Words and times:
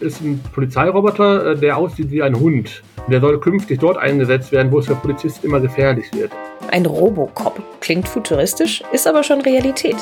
ist 0.00 0.20
ein 0.20 0.40
Polizeiroboter, 0.52 1.52
äh, 1.52 1.56
der 1.56 1.76
aussieht 1.76 2.10
wie 2.10 2.22
ein 2.22 2.38
Hund. 2.38 2.82
Der 3.08 3.20
soll 3.20 3.38
künftig 3.38 3.78
dort 3.80 3.98
eingesetzt 3.98 4.52
werden, 4.52 4.72
wo 4.72 4.80
es 4.80 4.86
für 4.86 4.96
Polizisten 4.96 5.46
immer 5.46 5.60
gefährlich 5.60 6.06
wird. 6.12 6.32
Ein 6.70 6.86
Robocop 6.86 7.62
klingt 7.80 8.08
futuristisch, 8.08 8.82
ist 8.92 9.06
aber 9.06 9.22
schon 9.22 9.40
Realität. 9.40 9.96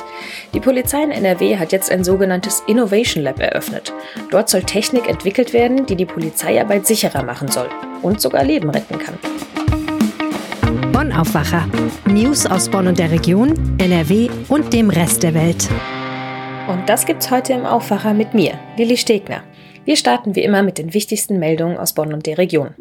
Die 0.54 0.60
Polizei 0.60 1.03
in 1.03 1.10
NRW 1.10 1.58
hat 1.58 1.72
jetzt 1.72 1.90
ein 1.90 2.03
sogenanntes 2.04 2.62
Innovation 2.67 3.22
Lab 3.22 3.40
eröffnet. 3.40 3.92
Dort 4.30 4.49
soll 4.49 4.62
Technik 4.62 5.08
entwickelt 5.08 5.53
werden, 5.53 5.85
die 5.85 5.97
die 5.97 6.06
Polizeiarbeit 6.06 6.87
sicherer 6.87 7.22
machen 7.22 7.49
soll 7.49 7.69
und 8.03 8.21
sogar 8.21 8.45
Leben 8.45 8.71
retten 8.71 8.99
kann. 8.99 9.19
Bonn 10.92 11.13
Aufwacher. 11.13 11.69
News 12.06 12.47
aus 12.47 12.69
Bonn 12.69 12.87
und 12.87 12.99
der 12.99 13.11
Region, 13.11 13.53
NRW 13.79 14.31
und 14.49 14.72
dem 14.72 14.88
Rest 14.88 15.22
der 15.22 15.35
Welt. 15.35 15.69
Und 16.69 16.88
das 16.88 17.05
gibt's 17.05 17.30
heute 17.30 17.52
im 17.52 17.66
Aufwacher 17.66 18.15
mit 18.15 18.33
mir, 18.33 18.55
Lilly 18.79 18.97
Stegner. 18.97 19.42
Wir 19.84 19.97
starten 19.97 20.34
wie 20.34 20.43
immer 20.43 20.62
mit 20.62 20.79
den 20.79 20.95
wichtigsten 20.95 21.38
Meldungen 21.38 21.77
aus 21.77 21.93
Bonn 21.93 22.15
und 22.15 22.27
der 22.27 22.38
Region. 22.38 22.74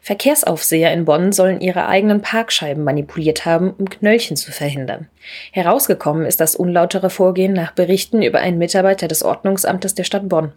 Verkehrsaufseher 0.00 0.92
in 0.92 1.04
Bonn 1.04 1.32
sollen 1.32 1.60
ihre 1.60 1.86
eigenen 1.86 2.22
Parkscheiben 2.22 2.82
manipuliert 2.82 3.44
haben, 3.44 3.74
um 3.78 3.90
Knöllchen 3.90 4.36
zu 4.36 4.50
verhindern. 4.50 5.08
Herausgekommen 5.52 6.24
ist 6.24 6.40
das 6.40 6.56
unlautere 6.56 7.10
Vorgehen 7.10 7.52
nach 7.52 7.72
Berichten 7.72 8.22
über 8.22 8.38
einen 8.38 8.58
Mitarbeiter 8.58 9.08
des 9.08 9.22
Ordnungsamtes 9.22 9.94
der 9.94 10.04
Stadt 10.04 10.28
Bonn. 10.28 10.52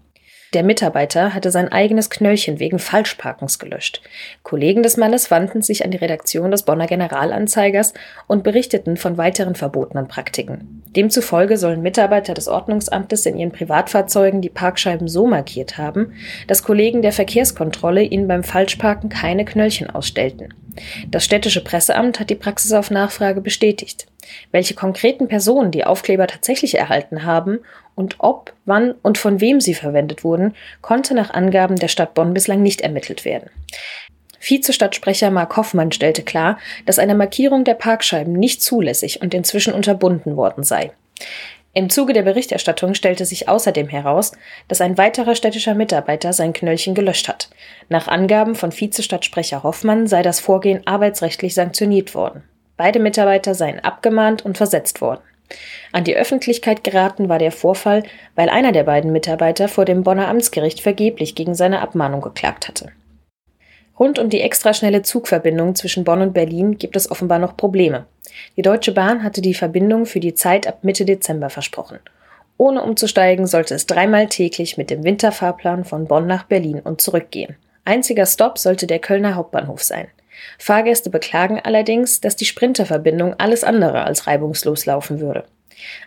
Der 0.54 0.64
Mitarbeiter 0.64 1.34
hatte 1.34 1.50
sein 1.50 1.72
eigenes 1.72 2.12
Knöllchen 2.12 2.60
wegen 2.60 2.78
Falschparkens 2.78 3.58
gelöscht. 3.58 4.02
Kollegen 4.44 4.84
des 4.84 4.98
Mannes 4.98 5.32
wandten 5.32 5.64
sich 5.64 5.84
an 5.84 5.90
die 5.90 5.98
Redaktion 5.98 6.52
des 6.52 6.62
Bonner 6.62 6.86
Generalanzeigers 6.86 7.94
und 8.28 8.44
berichteten 8.44 8.96
von 8.96 9.18
weiteren 9.18 9.56
verbotenen 9.56 10.08
Praktiken. 10.08 10.84
Demzufolge 10.96 11.58
sollen 11.58 11.82
Mitarbeiter 11.82 12.36
des 12.36 12.48
Ordnungsamtes 12.48 13.26
in 13.26 13.38
ihren 13.38 13.52
Privatfahrzeugen 13.52 14.42
die 14.42 14.50
Parkscheiben 14.50 15.08
so 15.08 15.26
markiert 15.26 15.80
haben, 15.80 16.14
dass 16.46 16.62
Kollegen 16.62 17.02
der 17.02 17.14
Verkehrskontrolle 17.14 18.04
ihnen 18.04 18.28
beim 18.28 18.44
Falschparken 18.44 19.10
keine 19.10 19.46
Knöllchen 19.46 19.90
ausstellten. 19.90 20.54
Das 21.08 21.26
städtische 21.26 21.64
Presseamt 21.64 22.20
hat 22.20 22.30
die 22.30 22.36
Praxis 22.36 22.74
auf 22.74 22.92
Nachfrage 22.92 23.42
bestätigt. 23.42 24.08
Welche 24.52 24.74
konkreten 24.74 25.28
Personen 25.28 25.72
die 25.72 25.86
Aufkleber 25.86 26.28
tatsächlich 26.28 26.78
erhalten 26.78 27.24
haben 27.24 27.60
und 27.96 28.16
ob, 28.20 28.54
wann 28.66 28.96
und 29.04 29.18
von 29.18 29.42
wem 29.42 29.62
sie 29.62 29.74
verwendet 29.74 30.24
wurden, 30.24 30.56
konnte 30.82 31.14
nach 31.14 31.32
Angaben 31.32 31.76
der 31.76 31.88
Stadt 31.88 32.14
Bonn 32.14 32.34
bislang 32.34 32.62
nicht 32.62 32.82
ermittelt 32.82 33.26
werden. 33.26 33.50
Vizestadtsprecher 34.40 35.32
Mark 35.32 35.56
Hoffmann 35.56 35.92
stellte 35.92 36.22
klar, 36.22 36.60
dass 36.86 37.00
eine 37.00 37.16
Markierung 37.16 37.64
der 37.64 37.76
Parkscheiben 37.76 38.34
nicht 38.34 38.62
zulässig 38.62 39.22
und 39.22 39.34
inzwischen 39.34 39.74
unterbunden 39.74 40.36
worden 40.36 40.64
sei. 40.64 40.92
Im 41.76 41.90
Zuge 41.90 42.14
der 42.14 42.22
Berichterstattung 42.22 42.94
stellte 42.94 43.26
sich 43.26 43.50
außerdem 43.50 43.88
heraus, 43.88 44.34
dass 44.68 44.80
ein 44.80 45.00
weiterer 45.00 45.34
städtischer 45.34 45.74
Mitarbeiter 45.74 46.32
sein 46.32 46.54
Knöllchen 46.54 46.94
gelöscht 46.94 47.28
hat. 47.28 47.50
Nach 47.90 48.08
Angaben 48.08 48.54
von 48.54 48.72
Vizestadtsprecher 48.72 49.64
Hoffmann 49.64 50.06
sei 50.06 50.22
das 50.22 50.40
Vorgehen 50.40 50.86
arbeitsrechtlich 50.86 51.56
sanktioniert 51.56 52.14
worden. 52.14 52.44
Beide 52.78 53.00
Mitarbeiter 53.00 53.56
seien 53.56 53.80
abgemahnt 53.80 54.46
und 54.46 54.56
versetzt 54.56 55.02
worden. 55.02 55.22
An 55.92 56.04
die 56.04 56.16
Öffentlichkeit 56.16 56.84
geraten 56.84 57.28
war 57.28 57.40
der 57.40 57.52
Vorfall, 57.52 58.04
weil 58.36 58.50
einer 58.50 58.72
der 58.72 58.84
beiden 58.84 59.12
Mitarbeiter 59.12 59.68
vor 59.68 59.86
dem 59.86 60.04
Bonner 60.04 60.28
Amtsgericht 60.28 60.80
vergeblich 60.80 61.34
gegen 61.34 61.56
seine 61.56 61.82
Abmahnung 61.82 62.22
geklagt 62.22 62.68
hatte. 62.68 62.92
Rund 64.00 64.18
um 64.18 64.30
die 64.30 64.42
extraschnelle 64.42 65.04
Zugverbindung 65.04 65.76
zwischen 65.76 66.04
Bonn 66.04 66.22
und 66.22 66.34
Berlin 66.34 66.78
gibt 66.78 66.96
es 66.96 67.10
offenbar 67.12 67.40
noch 67.40 67.56
Probleme. 67.56 68.06
Die 68.58 68.64
Deutsche 68.64 68.92
Bahn 68.92 69.24
hatte 69.24 69.42
die 69.42 69.54
Verbindung 69.54 70.06
für 70.06 70.20
die 70.20 70.34
Zeit 70.34 70.68
ab 70.68 70.80
Mitte 70.84 71.06
Dezember 71.06 71.50
versprochen. 71.50 72.00
Ohne 72.58 72.84
umzusteigen 72.84 73.46
sollte 73.46 73.76
es 73.76 73.86
dreimal 73.86 74.28
täglich 74.28 74.78
mit 74.78 74.90
dem 74.90 75.04
Winterfahrplan 75.04 75.86
von 75.86 76.08
Bonn 76.08 76.28
nach 76.28 76.44
Berlin 76.44 76.80
und 76.80 77.02
zurückgehen. 77.02 77.56
Einziger 77.86 78.26
Stopp 78.26 78.58
sollte 78.58 78.88
der 78.88 79.00
Kölner 79.00 79.36
Hauptbahnhof 79.36 79.84
sein. 79.84 80.08
Fahrgäste 80.58 81.10
beklagen 81.10 81.60
allerdings, 81.64 82.22
dass 82.22 82.36
die 82.36 82.46
Sprinterverbindung 82.46 83.36
alles 83.38 83.64
andere 83.64 84.04
als 84.04 84.28
reibungslos 84.28 84.86
laufen 84.86 85.20
würde. 85.20 85.46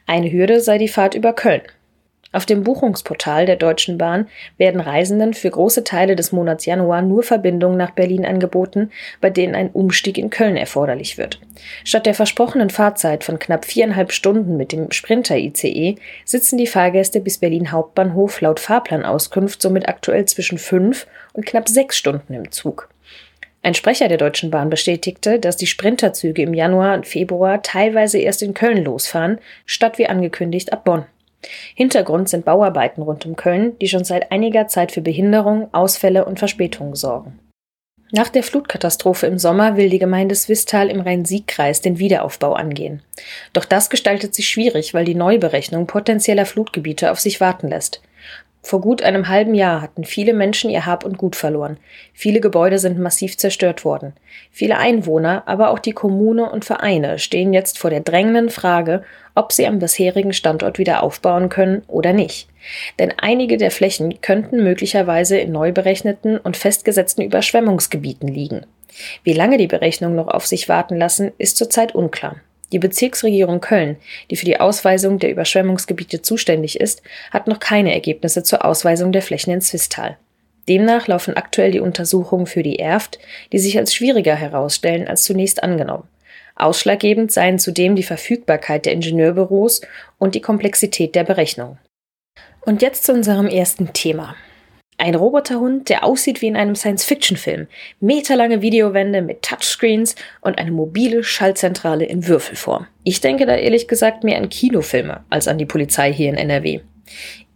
Eine 0.06 0.30
Hürde 0.30 0.60
sei 0.60 0.78
die 0.78 0.88
Fahrt 0.88 1.14
über 1.14 1.32
Köln. 1.32 1.62
Auf 2.36 2.44
dem 2.44 2.64
Buchungsportal 2.64 3.46
der 3.46 3.56
Deutschen 3.56 3.96
Bahn 3.96 4.28
werden 4.58 4.82
Reisenden 4.82 5.32
für 5.32 5.48
große 5.48 5.84
Teile 5.84 6.16
des 6.16 6.32
Monats 6.32 6.66
Januar 6.66 7.00
nur 7.00 7.22
Verbindungen 7.22 7.78
nach 7.78 7.92
Berlin 7.92 8.26
angeboten, 8.26 8.90
bei 9.22 9.30
denen 9.30 9.54
ein 9.54 9.70
Umstieg 9.70 10.18
in 10.18 10.28
Köln 10.28 10.58
erforderlich 10.58 11.16
wird. 11.16 11.40
Statt 11.82 12.04
der 12.04 12.12
versprochenen 12.12 12.68
Fahrzeit 12.68 13.24
von 13.24 13.38
knapp 13.38 13.64
viereinhalb 13.64 14.12
Stunden 14.12 14.58
mit 14.58 14.72
dem 14.72 14.92
Sprinter-ICE 14.92 15.96
sitzen 16.26 16.58
die 16.58 16.66
Fahrgäste 16.66 17.20
bis 17.20 17.38
Berlin 17.38 17.72
Hauptbahnhof 17.72 18.42
laut 18.42 18.60
Fahrplanauskunft 18.60 19.62
somit 19.62 19.88
aktuell 19.88 20.26
zwischen 20.26 20.58
fünf 20.58 21.06
und 21.32 21.46
knapp 21.46 21.70
sechs 21.70 21.96
Stunden 21.96 22.34
im 22.34 22.52
Zug. 22.52 22.90
Ein 23.62 23.72
Sprecher 23.72 24.08
der 24.08 24.18
Deutschen 24.18 24.50
Bahn 24.50 24.68
bestätigte, 24.68 25.38
dass 25.38 25.56
die 25.56 25.66
Sprinterzüge 25.66 26.42
im 26.42 26.52
Januar 26.52 26.96
und 26.96 27.06
Februar 27.06 27.62
teilweise 27.62 28.18
erst 28.18 28.42
in 28.42 28.52
Köln 28.52 28.84
losfahren, 28.84 29.38
statt 29.64 29.96
wie 29.96 30.06
angekündigt 30.06 30.74
ab 30.74 30.84
Bonn. 30.84 31.06
Hintergrund 31.74 32.28
sind 32.28 32.44
Bauarbeiten 32.44 33.02
rund 33.02 33.26
um 33.26 33.36
Köln, 33.36 33.78
die 33.78 33.88
schon 33.88 34.04
seit 34.04 34.32
einiger 34.32 34.68
Zeit 34.68 34.92
für 34.92 35.00
Behinderung, 35.00 35.68
Ausfälle 35.72 36.24
und 36.24 36.38
Verspätungen 36.38 36.94
sorgen. 36.94 37.38
Nach 38.12 38.28
der 38.28 38.44
Flutkatastrophe 38.44 39.26
im 39.26 39.38
Sommer 39.38 39.76
will 39.76 39.90
die 39.90 39.98
Gemeinde 39.98 40.36
Swistal 40.36 40.88
im 40.90 41.00
Rhein-Sieg-Kreis 41.00 41.80
den 41.80 41.98
Wiederaufbau 41.98 42.52
angehen. 42.52 43.02
Doch 43.52 43.64
das 43.64 43.90
gestaltet 43.90 44.32
sich 44.34 44.48
schwierig, 44.48 44.94
weil 44.94 45.04
die 45.04 45.16
Neuberechnung 45.16 45.88
potenzieller 45.88 46.46
Flutgebiete 46.46 47.10
auf 47.10 47.18
sich 47.18 47.40
warten 47.40 47.68
lässt. 47.68 48.00
Vor 48.66 48.80
gut 48.80 49.00
einem 49.00 49.28
halben 49.28 49.54
Jahr 49.54 49.80
hatten 49.80 50.02
viele 50.02 50.32
Menschen 50.32 50.70
ihr 50.70 50.86
Hab 50.86 51.04
und 51.04 51.18
Gut 51.18 51.36
verloren. 51.36 51.76
Viele 52.12 52.40
Gebäude 52.40 52.80
sind 52.80 52.98
massiv 52.98 53.38
zerstört 53.38 53.84
worden. 53.84 54.12
Viele 54.50 54.76
Einwohner, 54.76 55.44
aber 55.46 55.70
auch 55.70 55.78
die 55.78 55.92
Kommune 55.92 56.50
und 56.50 56.64
Vereine 56.64 57.20
stehen 57.20 57.52
jetzt 57.52 57.78
vor 57.78 57.90
der 57.90 58.00
drängenden 58.00 58.50
Frage, 58.50 59.04
ob 59.36 59.52
sie 59.52 59.68
am 59.68 59.78
bisherigen 59.78 60.32
Standort 60.32 60.80
wieder 60.80 61.04
aufbauen 61.04 61.48
können 61.48 61.84
oder 61.86 62.12
nicht. 62.12 62.48
Denn 62.98 63.12
einige 63.16 63.56
der 63.56 63.70
Flächen 63.70 64.20
könnten 64.20 64.64
möglicherweise 64.64 65.38
in 65.38 65.52
neu 65.52 65.70
berechneten 65.70 66.36
und 66.36 66.56
festgesetzten 66.56 67.22
Überschwemmungsgebieten 67.22 68.26
liegen. 68.26 68.66
Wie 69.22 69.32
lange 69.32 69.58
die 69.58 69.68
Berechnungen 69.68 70.16
noch 70.16 70.26
auf 70.26 70.44
sich 70.44 70.68
warten 70.68 70.96
lassen, 70.96 71.30
ist 71.38 71.56
zurzeit 71.56 71.94
unklar. 71.94 72.40
Die 72.72 72.78
Bezirksregierung 72.78 73.60
Köln, 73.60 73.96
die 74.30 74.36
für 74.36 74.44
die 74.44 74.58
Ausweisung 74.58 75.18
der 75.18 75.30
Überschwemmungsgebiete 75.30 76.22
zuständig 76.22 76.80
ist, 76.80 77.02
hat 77.30 77.46
noch 77.46 77.60
keine 77.60 77.94
Ergebnisse 77.94 78.42
zur 78.42 78.64
Ausweisung 78.64 79.12
der 79.12 79.22
Flächen 79.22 79.52
in 79.52 79.60
Zwistal. 79.60 80.16
Demnach 80.68 81.06
laufen 81.06 81.36
aktuell 81.36 81.70
die 81.70 81.80
Untersuchungen 81.80 82.46
für 82.46 82.64
die 82.64 82.78
Erft, 82.78 83.20
die 83.52 83.60
sich 83.60 83.78
als 83.78 83.94
schwieriger 83.94 84.34
herausstellen 84.34 85.06
als 85.06 85.22
zunächst 85.22 85.62
angenommen. 85.62 86.08
Ausschlaggebend 86.56 87.30
seien 87.30 87.58
zudem 87.58 87.94
die 87.94 88.02
Verfügbarkeit 88.02 88.86
der 88.86 88.94
Ingenieurbüros 88.94 89.82
und 90.18 90.34
die 90.34 90.40
Komplexität 90.40 91.14
der 91.14 91.22
Berechnung. 91.22 91.78
Und 92.62 92.82
jetzt 92.82 93.04
zu 93.04 93.12
unserem 93.12 93.46
ersten 93.46 93.92
Thema. 93.92 94.34
Ein 94.98 95.14
Roboterhund, 95.14 95.90
der 95.90 96.04
aussieht 96.04 96.40
wie 96.40 96.46
in 96.46 96.56
einem 96.56 96.74
Science-Fiction-Film. 96.74 97.66
Meterlange 98.00 98.62
Videowände 98.62 99.20
mit 99.20 99.42
Touchscreens 99.42 100.14
und 100.40 100.58
eine 100.58 100.70
mobile 100.70 101.22
Schaltzentrale 101.22 102.06
in 102.06 102.26
Würfelform. 102.26 102.86
Ich 103.04 103.20
denke 103.20 103.44
da 103.44 103.56
ehrlich 103.56 103.88
gesagt 103.88 104.24
mehr 104.24 104.38
an 104.38 104.48
Kinofilme 104.48 105.24
als 105.28 105.48
an 105.48 105.58
die 105.58 105.66
Polizei 105.66 106.12
hier 106.12 106.30
in 106.30 106.36
NRW. 106.36 106.80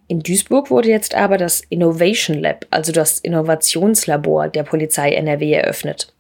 In 0.07 0.21
Duisburg 0.23 0.71
wurde 0.71 0.89
jetzt 0.89 1.15
aber 1.15 1.39
das 1.39 1.63
Innovation 1.69 2.37
Lab, 2.37 2.67
also 2.71 2.93
das 2.93 3.21
Innovationslabor 3.21 4.49
der 4.49 4.65
Polizei 4.65 5.13
NRW 5.13 5.53
eröffnet. 5.53 6.13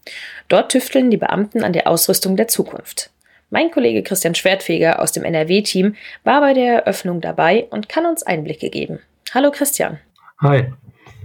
Dort 0.48 0.72
tüfteln 0.72 1.10
die 1.10 1.16
Beamten 1.16 1.64
an 1.64 1.72
der 1.72 1.86
Ausrüstung 1.86 2.36
der 2.36 2.48
Zukunft. 2.48 3.10
Mein 3.50 3.70
Kollege 3.72 4.04
Christian 4.04 4.36
Schwertfeger 4.36 5.02
aus 5.02 5.12
dem 5.12 5.24
NRW-Team 5.24 5.96
war 6.22 6.40
bei 6.40 6.54
der 6.54 6.84
Eröffnung 6.84 7.20
dabei 7.20 7.66
und 7.70 7.88
kann 7.88 8.06
uns 8.06 8.22
Einblicke 8.22 8.70
geben. 8.70 9.00
Hallo 9.34 9.50
Christian. 9.50 9.98
Hi. 10.40 10.66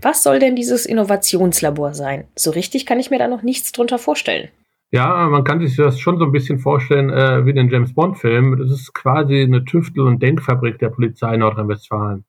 Was 0.02 0.24
soll 0.24 0.40
denn 0.40 0.56
dieses 0.56 0.86
Innovationslabor 0.86 1.94
sein? 1.94 2.26
So 2.36 2.52
richtig 2.52 2.86
kann 2.86 3.00
ich 3.00 3.10
mir 3.10 3.20
da 3.20 3.28
noch 3.28 3.44
nichts 3.44 3.72
drunter 3.72 3.98
vorstellen. 3.98 4.50
Ja, 4.92 5.28
man 5.28 5.44
kann 5.44 5.60
sich 5.60 5.76
das 5.76 6.00
schon 6.00 6.20
so 6.20 6.26
ein 6.26 6.32
bisschen 6.32 6.60
vorstellen 6.60 7.10
äh, 7.10 7.46
wie 7.46 7.54
den 7.54 7.70
James 7.70 7.94
Bond-Film. 7.94 8.58
Das 8.58 8.72
ist 8.72 8.94
quasi 8.94 9.42
eine 9.42 9.66
Tüftel- 9.66 10.06
und 10.06 10.22
Denkfabrik 10.22 10.80
der 10.80 10.90
Polizei 10.90 11.36
Nordrhein-Westfalen. 11.36 12.24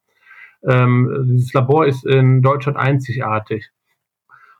Ähm, 0.66 1.26
dieses 1.28 1.52
Labor 1.52 1.86
ist 1.86 2.04
in 2.04 2.42
Deutschland 2.42 2.76
einzigartig. 2.76 3.70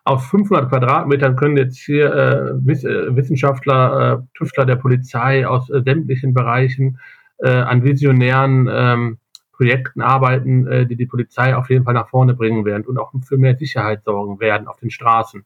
Auf 0.05 0.27
500 0.27 0.69
Quadratmetern 0.69 1.35
können 1.35 1.57
jetzt 1.57 1.79
hier 1.79 2.15
äh, 2.15 2.53
Wiss 2.65 2.85
äh, 2.85 3.17
Wissenschaftler, 3.17 4.21
äh, 4.23 4.39
Tüftler 4.39 4.65
der 4.65 4.77
Polizei 4.77 5.45
aus 5.47 5.69
äh, 5.71 5.83
sämtlichen 5.85 6.33
Bereichen 6.33 7.01
äh, 7.39 7.51
an 7.51 7.83
visionären 7.83 8.69
ähm, 8.71 9.19
Projekten 9.57 10.03
arbeiten, 10.03 10.67
äh, 10.67 10.87
die 10.87 10.97
die 10.97 11.07
Polizei 11.07 11.57
auf 11.57 11.71
jeden 11.71 11.85
Fall 11.85 11.95
nach 11.95 12.09
vorne 12.09 12.35
bringen 12.35 12.65
werden 12.65 12.85
und 12.87 12.99
auch 12.99 13.13
für 13.25 13.39
mehr 13.39 13.57
Sicherheit 13.57 14.05
sorgen 14.05 14.39
werden 14.39 14.69
auf 14.69 14.79
den 14.79 14.91
Straßen. 14.91 15.45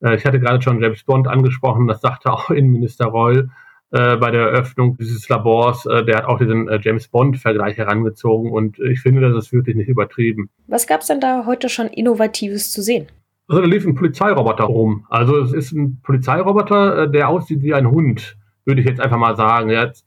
Äh, 0.00 0.16
ich 0.16 0.24
hatte 0.24 0.40
gerade 0.40 0.60
schon 0.62 0.82
James 0.82 1.04
Bond 1.04 1.28
angesprochen, 1.28 1.86
das 1.86 2.00
sagte 2.00 2.32
auch 2.32 2.50
Innenminister 2.50 3.06
Reul. 3.06 3.50
äh, 3.92 4.16
bei 4.16 4.32
der 4.32 4.48
Eröffnung 4.48 4.96
dieses 4.96 5.28
Labors. 5.28 5.86
Äh, 5.86 6.04
der 6.04 6.18
hat 6.18 6.24
auch 6.24 6.38
diesen 6.38 6.68
äh, 6.68 6.80
James 6.82 7.06
Bond-Vergleich 7.08 7.76
herangezogen 7.76 8.50
und 8.50 8.78
ich 8.80 9.00
finde, 9.00 9.20
das 9.20 9.46
ist 9.46 9.52
wirklich 9.52 9.76
nicht 9.76 9.88
übertrieben. 9.88 10.50
Was 10.66 10.86
gab 10.86 11.02
es 11.02 11.06
denn 11.06 11.20
da 11.20 11.46
heute 11.46 11.68
schon 11.68 11.86
Innovatives 11.86 12.72
zu 12.72 12.82
sehen? 12.82 13.06
Also 13.48 13.62
da 13.62 13.68
lief 13.68 13.86
ein 13.86 13.94
Polizeiroboter 13.94 14.64
rum. 14.64 15.06
Also 15.08 15.38
es 15.38 15.52
ist 15.52 15.72
ein 15.72 16.00
Polizeiroboter, 16.02 17.04
äh, 17.04 17.10
der 17.10 17.28
aussieht 17.28 17.62
wie 17.62 17.74
ein 17.74 17.88
Hund, 17.88 18.36
würde 18.64 18.80
ich 18.80 18.86
jetzt 18.88 19.00
einfach 19.00 19.18
mal 19.18 19.36
sagen. 19.36 19.70
Er 19.70 19.92
ist, 19.92 20.04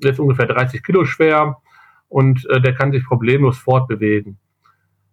ist 0.00 0.20
ungefähr 0.20 0.46
30 0.46 0.82
Kilo 0.82 1.06
schwer 1.06 1.62
und 2.14 2.48
äh, 2.48 2.60
der 2.60 2.76
kann 2.76 2.92
sich 2.92 3.04
problemlos 3.04 3.58
fortbewegen. 3.58 4.38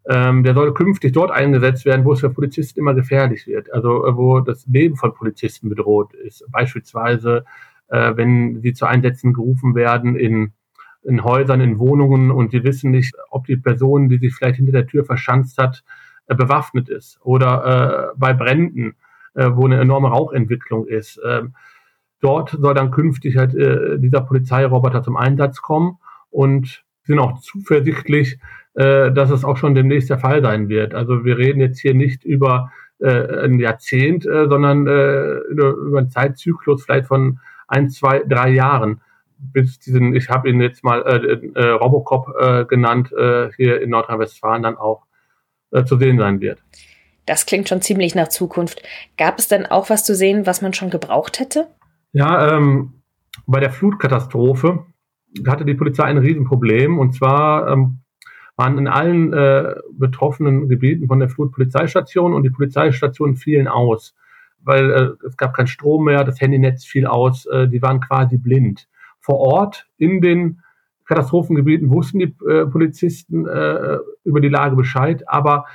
Ähm, 0.08 0.44
der 0.44 0.54
soll 0.54 0.72
künftig 0.76 1.14
dort 1.14 1.32
eingesetzt 1.32 1.84
werden, 1.84 2.06
wo 2.06 2.14
es 2.14 2.20
für 2.20 2.30
Polizisten 2.30 2.80
immer 2.80 2.94
gefährlich 2.94 3.48
wird. 3.48 3.74
Also 3.74 4.06
äh, 4.06 4.16
wo 4.16 4.40
das 4.40 4.68
Leben 4.68 4.98
von 4.98 5.12
Polizisten 5.16 5.68
bedroht 5.68 6.14
ist. 6.14 6.46
Beispielsweise, 6.52 7.44
äh, 7.88 8.16
wenn 8.16 8.62
sie 8.62 8.74
zu 8.74 8.86
Einsätzen 8.86 9.34
gerufen 9.34 9.74
werden 9.74 10.16
in, 10.16 10.54
in 11.02 11.24
Häusern, 11.24 11.60
in 11.60 11.80
Wohnungen 11.80 12.30
und 12.30 12.52
sie 12.52 12.64
wissen 12.64 12.92
nicht, 12.92 13.16
ob 13.32 13.48
die 13.48 13.58
Person, 13.58 14.08
die 14.08 14.20
sich 14.20 14.36
vielleicht 14.36 14.58
hinter 14.58 14.74
der 14.74 14.86
Tür 14.86 15.04
verschanzt 15.04 15.58
hat, 15.58 15.84
äh, 16.28 16.36
bewaffnet 16.36 16.88
ist. 16.88 17.20
Oder 17.24 18.12
äh, 18.12 18.16
bei 18.16 18.34
Bränden, 18.34 18.94
äh, 19.34 19.50
wo 19.52 19.66
eine 19.66 19.80
enorme 19.80 20.10
Rauchentwicklung 20.10 20.86
ist. 20.86 21.20
Ähm, 21.28 21.56
dort 22.20 22.52
soll 22.52 22.76
dann 22.76 22.92
künftig 22.92 23.38
halt 23.38 23.56
äh, 23.56 23.98
dieser 23.98 24.22
Polizeiroboter 24.22 25.02
zum 25.02 25.18
Einsatz 25.18 25.64
kommen 25.64 25.98
und 26.30 26.84
sind 27.04 27.20
auch 27.20 27.40
zuversichtlich, 27.42 28.40
äh, 28.76 29.12
dass 29.12 29.32
es 29.32 29.44
auch 29.44 29.58
schon 29.58 29.76
demnächst 29.76 30.10
der 30.10 30.20
Fall 30.20 30.42
sein 30.42 30.70
wird. 30.70 30.94
Also 30.94 31.26
wir 31.26 31.38
reden 31.38 31.60
jetzt 31.60 31.80
hier 31.80 31.94
nicht 31.94 32.24
über 32.24 32.72
äh, 33.00 33.46
ein 33.46 33.60
Jahrzehnt, 33.60 34.26
äh, 34.26 34.48
sondern 34.48 34.88
äh, 34.88 35.38
über 35.50 36.00
einen 36.00 36.10
Zeitzyklus 36.10 36.84
vielleicht 36.84 37.08
von 37.08 37.40
ein, 37.68 37.90
zwei, 37.90 38.20
drei 38.20 38.50
Jahren 38.50 39.02
bis 39.42 39.80
diesen, 39.80 40.16
ich 40.16 40.30
habe 40.30 40.50
ihn 40.50 40.62
jetzt 40.62 40.84
mal 40.84 41.02
äh, 41.02 41.60
äh, 41.60 41.70
Robocop 41.72 42.28
äh, 42.40 42.66
genannt, 42.66 43.12
äh, 43.12 43.50
hier 43.56 43.82
in 43.82 43.90
Nordrhein-Westfalen 43.90 44.64
dann 44.64 44.78
auch 44.78 45.06
äh, 45.72 45.84
zu 45.84 45.98
sehen 45.98 46.20
sein 46.20 46.42
wird. 46.42 46.60
Das 47.26 47.46
klingt 47.46 47.70
schon 47.70 47.82
ziemlich 47.82 48.16
nach 48.16 48.30
Zukunft. 48.30 48.84
Gab 49.18 49.40
es 49.40 49.48
denn 49.48 49.66
auch 49.66 49.90
was 49.90 50.04
zu 50.04 50.16
sehen, 50.16 50.46
was 50.46 50.62
man 50.62 50.74
schon 50.74 50.90
gebraucht 50.90 51.40
hätte? 51.40 51.68
Ja, 52.14 52.56
ähm, 52.56 53.02
bei 53.48 53.60
der 53.60 53.72
Flutkatastrophe 53.72 54.86
hatte 55.48 55.66
die 55.66 55.74
Polizei 55.74 56.04
ein 56.04 56.18
Riesenproblem. 56.18 57.00
Und 57.00 57.14
zwar 57.14 57.70
ähm, 57.70 58.00
waren 58.56 58.78
in 58.78 58.88
allen 58.88 59.34
äh, 59.34 59.76
betroffenen 59.94 60.70
Gebieten 60.70 61.08
von 61.08 61.20
der 61.20 61.30
Flut 61.30 61.52
Polizeistationen 61.52 62.36
und 62.36 62.44
die 62.44 62.50
Polizeistationen 62.50 63.36
fielen 63.36 63.68
aus, 63.68 64.16
weil 64.62 64.92
äh, 64.92 65.26
es 65.26 65.38
gab 65.38 65.56
keinen 65.56 65.68
Strom 65.68 66.06
mehr, 66.06 66.24
das 66.24 66.40
Handynetz 66.40 66.86
fiel 66.86 67.08
aus, 67.08 67.46
äh, 67.48 67.68
die 67.68 67.82
waren 67.82 68.00
quasi 68.00 68.38
blind. 68.38 68.88
Vor 69.20 69.40
Ort 69.40 69.88
in 69.98 70.22
den 70.22 70.62
Katastrophengebieten 71.06 71.90
wussten 71.90 72.20
die 72.20 72.36
äh, 72.48 72.66
Polizisten 72.66 73.48
äh, 73.48 73.98
über 74.24 74.40
die 74.40 74.50
Lage 74.50 74.76
Bescheid, 74.76 75.24
aber 75.28 75.66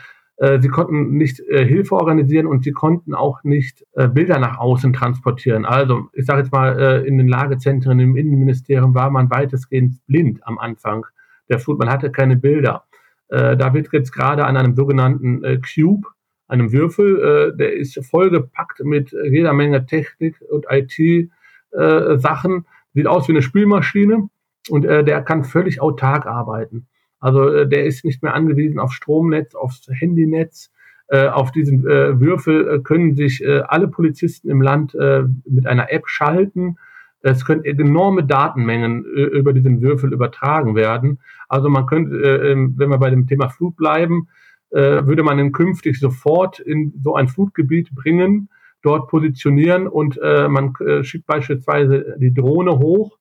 sie 0.60 0.68
konnten 0.68 1.16
nicht 1.16 1.40
äh, 1.40 1.64
Hilfe 1.64 1.94
organisieren 1.94 2.46
und 2.46 2.62
sie 2.64 2.72
konnten 2.72 3.14
auch 3.14 3.42
nicht 3.42 3.86
äh, 3.94 4.06
Bilder 4.06 4.38
nach 4.38 4.58
außen 4.58 4.92
transportieren. 4.92 5.64
Also 5.64 6.08
ich 6.12 6.26
sage 6.26 6.40
jetzt 6.40 6.52
mal, 6.52 6.78
äh, 6.78 7.06
in 7.06 7.16
den 7.16 7.28
Lagezentren 7.28 7.98
im 8.00 8.16
Innenministerium 8.16 8.94
war 8.94 9.10
man 9.10 9.30
weitestgehend 9.30 10.06
blind 10.06 10.46
am 10.46 10.58
Anfang 10.58 11.06
der 11.48 11.58
Flut. 11.58 11.78
Man 11.78 11.88
hatte 11.90 12.10
keine 12.10 12.36
Bilder. 12.36 12.84
Äh, 13.28 13.56
da 13.56 13.72
wird 13.72 13.88
jetzt 13.92 14.12
gerade 14.12 14.44
an 14.44 14.56
einem 14.56 14.74
sogenannten 14.74 15.42
äh, 15.42 15.58
Cube, 15.58 16.06
einem 16.48 16.70
Würfel, 16.70 17.52
äh, 17.54 17.56
der 17.56 17.74
ist 17.74 17.98
vollgepackt 18.04 18.80
mit 18.84 19.16
jeder 19.30 19.54
Menge 19.54 19.86
Technik 19.86 20.36
und 20.50 20.66
IT-Sachen, 20.68 22.56
äh, 22.58 22.62
sieht 22.92 23.06
aus 23.06 23.26
wie 23.28 23.32
eine 23.32 23.42
Spülmaschine 23.42 24.28
und 24.68 24.84
äh, 24.84 25.02
der 25.02 25.22
kann 25.22 25.44
völlig 25.44 25.80
autark 25.80 26.26
arbeiten. 26.26 26.88
Also 27.26 27.48
äh, 27.48 27.68
der 27.68 27.86
ist 27.86 28.04
nicht 28.04 28.22
mehr 28.22 28.34
angewiesen 28.34 28.78
auf 28.78 28.92
Stromnetz, 28.92 29.56
aufs 29.56 29.88
Handynetz. 29.90 30.70
Äh, 31.08 31.26
auf 31.26 31.50
diesen 31.50 31.84
äh, 31.84 32.20
Würfel 32.20 32.68
äh, 32.68 32.78
können 32.78 33.16
sich 33.16 33.42
äh, 33.42 33.62
alle 33.66 33.88
Polizisten 33.88 34.48
im 34.48 34.62
Land 34.62 34.94
äh, 34.94 35.24
mit 35.44 35.66
einer 35.66 35.92
App 35.92 36.04
schalten 36.06 36.78
es 37.22 37.44
können 37.44 37.64
enorme 37.64 38.24
Datenmengen 38.24 39.02
über 39.04 39.52
diesen 39.52 39.80
Würfel 39.80 40.12
übertragen 40.12 40.76
werden. 40.76 41.18
Also 41.48 41.68
man 41.68 41.86
könnte, 41.86 42.14
äh, 42.14 42.52
ähm, 42.52 42.74
wenn 42.76 42.90
wir 42.90 42.98
bei 42.98 43.10
dem 43.10 43.26
Thema 43.26 43.48
Flut 43.48 43.74
bleiben, 43.76 44.28
würde 44.70 45.22
man 45.22 45.38
ihn 45.38 45.52
künftig 45.52 45.98
sofort 45.98 46.60
in 46.60 46.92
so 47.02 47.16
ein 47.16 47.28
Flutgebiet 47.28 47.94
bringen, 47.94 48.48
dort 48.82 49.08
positionieren 49.08 49.86
und 49.86 50.20
man 50.20 50.74
schickt 51.02 51.26
beispielsweise 51.26 52.16
die 52.18 52.34
Drohne 52.34 52.78
hoch 52.78 53.16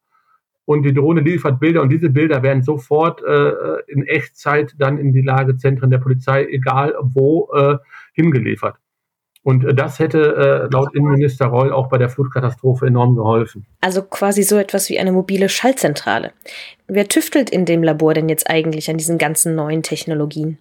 und 0.65 0.83
die 0.83 0.93
Drohne 0.93 1.21
liefert 1.21 1.59
Bilder 1.59 1.81
und 1.81 1.89
diese 1.89 2.09
Bilder 2.09 2.41
werden 2.41 2.63
sofort 2.63 3.21
in 3.87 4.03
Echtzeit 4.07 4.73
dann 4.79 4.97
in 4.97 5.13
die 5.13 5.21
Lagezentren 5.21 5.91
der 5.91 5.99
Polizei, 5.99 6.45
egal 6.45 6.95
wo, 6.99 7.49
hingeliefert. 8.13 8.77
Und 9.45 9.63
äh, 9.63 9.75
das 9.75 9.99
hätte 9.99 10.67
äh, 10.67 10.73
laut 10.73 10.95
Innenminister 10.95 11.45
Reul 11.45 11.71
auch 11.71 11.87
bei 11.87 11.99
der 11.99 12.09
Flutkatastrophe 12.09 12.87
enorm 12.87 13.15
geholfen. 13.15 13.67
Also 13.79 14.01
quasi 14.01 14.41
so 14.41 14.57
etwas 14.57 14.89
wie 14.89 14.97
eine 14.97 15.11
mobile 15.11 15.49
Schaltzentrale. 15.49 16.31
Wer 16.87 17.07
tüftelt 17.07 17.51
in 17.51 17.65
dem 17.65 17.83
Labor 17.83 18.15
denn 18.15 18.27
jetzt 18.27 18.49
eigentlich 18.49 18.89
an 18.89 18.97
diesen 18.97 19.19
ganzen 19.19 19.53
neuen 19.53 19.83
Technologien? 19.83 20.57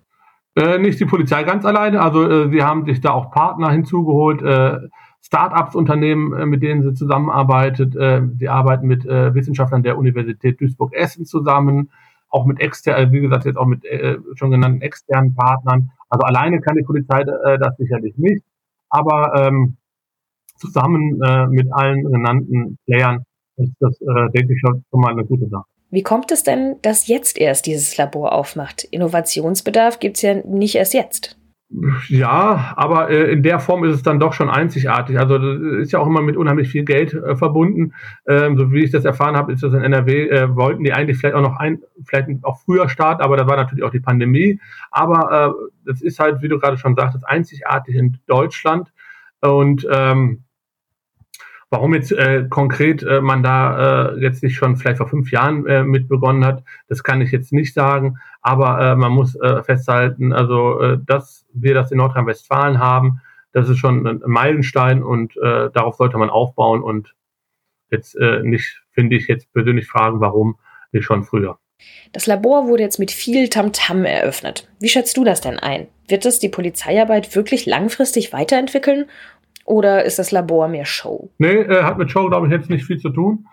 Äh, 0.55 0.77
nicht 0.79 1.01
die 1.01 1.07
Polizei 1.07 1.45
ganz 1.45 1.65
alleine. 1.65 2.03
Also 2.03 2.31
äh, 2.31 2.51
sie 2.51 2.63
haben 2.63 2.85
sich 2.85 3.01
da 3.01 3.13
auch 3.13 3.31
Partner 3.31 3.71
hinzugeholt, 3.71 4.43
äh, 4.43 4.77
Start-ups, 5.25 5.75
Unternehmen, 5.75 6.33
äh, 6.33 6.47
mit 6.47 6.63
denen 6.63 6.83
sie 6.83 6.95
zusammenarbeitet. 6.95 7.97
Äh, 7.97 8.23
sie 8.39 8.49
arbeiten 8.49 8.87
mit 8.87 9.05
äh, 9.07 9.35
Wissenschaftlern 9.35 9.83
der 9.83 9.99
Universität 9.99 10.61
Duisburg-Essen 10.61 11.25
zusammen, 11.25 11.91
auch 12.29 12.47
mit 12.47 12.61
externen, 12.61 13.13
wie 13.13 13.21
gesagt, 13.21 13.45
jetzt 13.45 13.57
auch 13.57 13.67
mit 13.67 13.85
äh, 13.85 14.19
schon 14.35 14.51
genannten 14.51 14.83
externen 14.83 15.35
Partnern. 15.35 15.91
Also 16.09 16.25
alleine 16.25 16.61
kann 16.61 16.77
die 16.77 16.85
Polizei 16.85 17.21
äh, 17.21 17.59
das 17.59 17.77
sicherlich 17.77 18.17
nicht 18.17 18.43
aber 18.95 19.33
ähm, 19.37 19.77
zusammen 20.57 21.21
äh, 21.23 21.47
mit 21.47 21.67
allen 21.73 22.05
genannten 22.05 22.79
Playern 22.87 23.25
ist 23.57 23.73
das, 23.81 24.01
äh, 24.01 24.31
denke 24.33 24.55
ich, 24.55 24.61
schon 24.61 24.85
mal 24.93 25.13
eine 25.13 25.25
gute 25.25 25.49
Sache. 25.49 25.65
Wie 25.91 26.03
kommt 26.03 26.31
es 26.31 26.43
denn, 26.43 26.77
dass 26.83 27.09
jetzt 27.09 27.39
erst 27.39 27.67
dieses 27.67 27.97
Labor 27.97 28.33
aufmacht? 28.33 28.85
Innovationsbedarf 28.85 29.99
gibt 29.99 30.17
es 30.17 30.23
ja 30.23 30.35
nicht 30.35 30.77
erst 30.77 30.95
jetzt. 30.95 31.37
Ja, 32.09 32.73
aber 32.77 33.11
äh, 33.11 33.33
in 33.33 33.43
der 33.43 33.59
Form 33.59 33.83
ist 33.83 33.97
es 33.97 34.03
dann 34.03 34.21
doch 34.21 34.33
schon 34.33 34.49
einzigartig. 34.49 35.19
Also 35.19 35.39
das 35.39 35.83
ist 35.83 35.93
ja 35.93 35.99
auch 35.99 36.07
immer 36.07 36.23
mit 36.23 36.37
unheimlich 36.37 36.69
viel 36.69 36.85
Geld 36.85 37.13
äh, 37.15 37.35
verbunden. 37.35 37.95
Ähm, 38.29 38.57
so 38.57 38.71
wie 38.71 38.85
ich 38.85 38.93
das 38.93 39.05
erfahren 39.05 39.37
habe, 39.37 39.53
ist 39.53 39.63
das 39.63 39.73
in 39.73 39.83
NRW, 39.83 40.29
äh, 40.29 40.55
wollten 40.55 40.85
die 40.85 40.93
eigentlich 40.93 41.19
vielleicht 41.19 41.35
auch 41.35 41.43
noch 41.43 41.57
ein, 41.57 41.81
vielleicht 42.05 42.29
auch 42.43 42.61
früher 42.61 42.89
starten, 42.89 43.23
aber 43.23 43.37
da 43.37 43.49
war 43.49 43.57
natürlich 43.57 43.83
auch 43.83 43.91
die 43.91 44.01
Pandemie. 44.01 44.61
Aber 44.93 45.57
äh, 45.57 45.69
das 45.85 46.01
ist 46.01 46.21
halt, 46.21 46.43
wie 46.43 46.49
du 46.49 46.61
gerade 46.61 46.79
schon 46.79 46.95
sagtest, 46.95 47.27
einzigartig 47.27 47.97
in 47.97 48.19
Deutschland. 48.27 48.93
Und 49.41 49.87
ähm, 49.91 50.44
Warum 51.75 51.93
jetzt 51.93 52.13
äh, 52.13 52.47
konkret 52.49 53.03
äh, 53.03 53.21
man 53.21 53.43
da 53.43 54.13
äh, 54.13 54.21
jetzt 54.21 54.45
nicht 54.45 54.55
schon 54.55 54.77
vielleicht 54.77 54.99
vor 54.99 55.09
fünf 55.09 55.33
Jahren 55.33 55.67
äh, 55.67 55.83
mit 55.83 56.09
begonnen 56.09 56.45
hat, 56.45 56.63
das 56.87 57.03
kann 57.03 57.21
ich 57.21 57.33
jetzt 57.33 57.53
nicht 57.53 57.75
sagen. 57.75 58.19
Aber 58.43 58.81
äh, 58.81 58.95
man 58.95 59.11
muss 59.11 59.35
äh, 59.35 59.61
festhalten, 59.65 60.33
also 60.33 60.81
äh, 60.81 60.99
dass 61.05 61.45
wir 61.53 61.75
das 61.75 61.91
in 61.91 61.99
Nordrhein-Westfalen 61.99 62.79
haben, 62.79 63.21
das 63.51 63.69
ist 63.69 63.79
schon 63.79 64.07
ein 64.07 64.23
Meilenstein 64.25 65.03
und 65.03 65.37
äh, 65.37 65.69
darauf 65.75 65.97
sollte 65.97 66.17
man 66.17 66.31
aufbauen 66.31 66.81
und 66.81 67.17
jetzt 67.91 68.15
äh, 68.15 68.45
nicht, 68.45 68.85
finde 68.93 69.17
ich, 69.17 69.27
jetzt 69.27 69.53
persönlich 69.53 69.89
fragen, 69.89 70.21
warum 70.21 70.55
nicht 70.93 71.05
schon 71.05 71.25
früher. 71.25 71.59
Das 72.13 72.29
Labor 72.29 72.69
wurde 72.69 72.85
jetzt 72.85 73.01
mit 73.01 73.11
viel 73.11 73.49
Tamtam 73.49 74.03
-Tam 74.03 74.05
eröffnet. 74.05 74.69
Wie 74.79 74.89
schätzt 74.89 75.17
du 75.17 75.25
das 75.25 75.41
denn 75.41 75.59
ein? 75.59 75.89
Wird 76.07 76.25
es 76.25 76.39
die 76.39 76.49
Polizeiarbeit 76.49 77.35
wirklich 77.35 77.67
langfristig 77.67 78.33
weiterentwickeln 78.33 79.07
oder 79.65 80.05
ist 80.05 80.19
das 80.19 80.31
Labor 80.31 80.69
mehr 80.69 80.85
Show? 80.85 81.31
Nee, 81.39 81.57
äh, 81.57 81.83
hat 81.83 81.99
mit 81.99 82.11
Show, 82.11 82.29
glaube 82.29 82.47
ich, 82.47 82.53
jetzt 82.53 82.71
nicht 82.71 82.85
viel 82.85 82.99
zu 82.99 83.11
tun. 83.11 83.47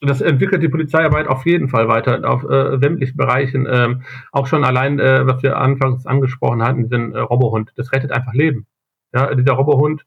Das 0.00 0.20
entwickelt 0.20 0.62
die 0.62 0.68
Polizeiarbeit 0.68 1.28
auf 1.28 1.46
jeden 1.46 1.68
Fall 1.68 1.86
weiter 1.86 2.20
auf 2.28 2.42
äh, 2.42 2.78
sämtlichen 2.78 3.16
Bereichen. 3.16 3.68
Ähm, 3.70 4.02
auch 4.32 4.48
schon 4.48 4.64
allein, 4.64 4.98
äh, 4.98 5.26
was 5.26 5.42
wir 5.44 5.58
anfangs 5.58 6.06
angesprochen 6.06 6.62
hatten, 6.62 6.82
diesen 6.82 7.14
äh, 7.14 7.20
Robohund. 7.20 7.72
Das 7.76 7.92
rettet 7.92 8.10
einfach 8.10 8.32
Leben. 8.32 8.66
Ja, 9.14 9.32
dieser 9.34 9.52
Robohund, 9.52 10.04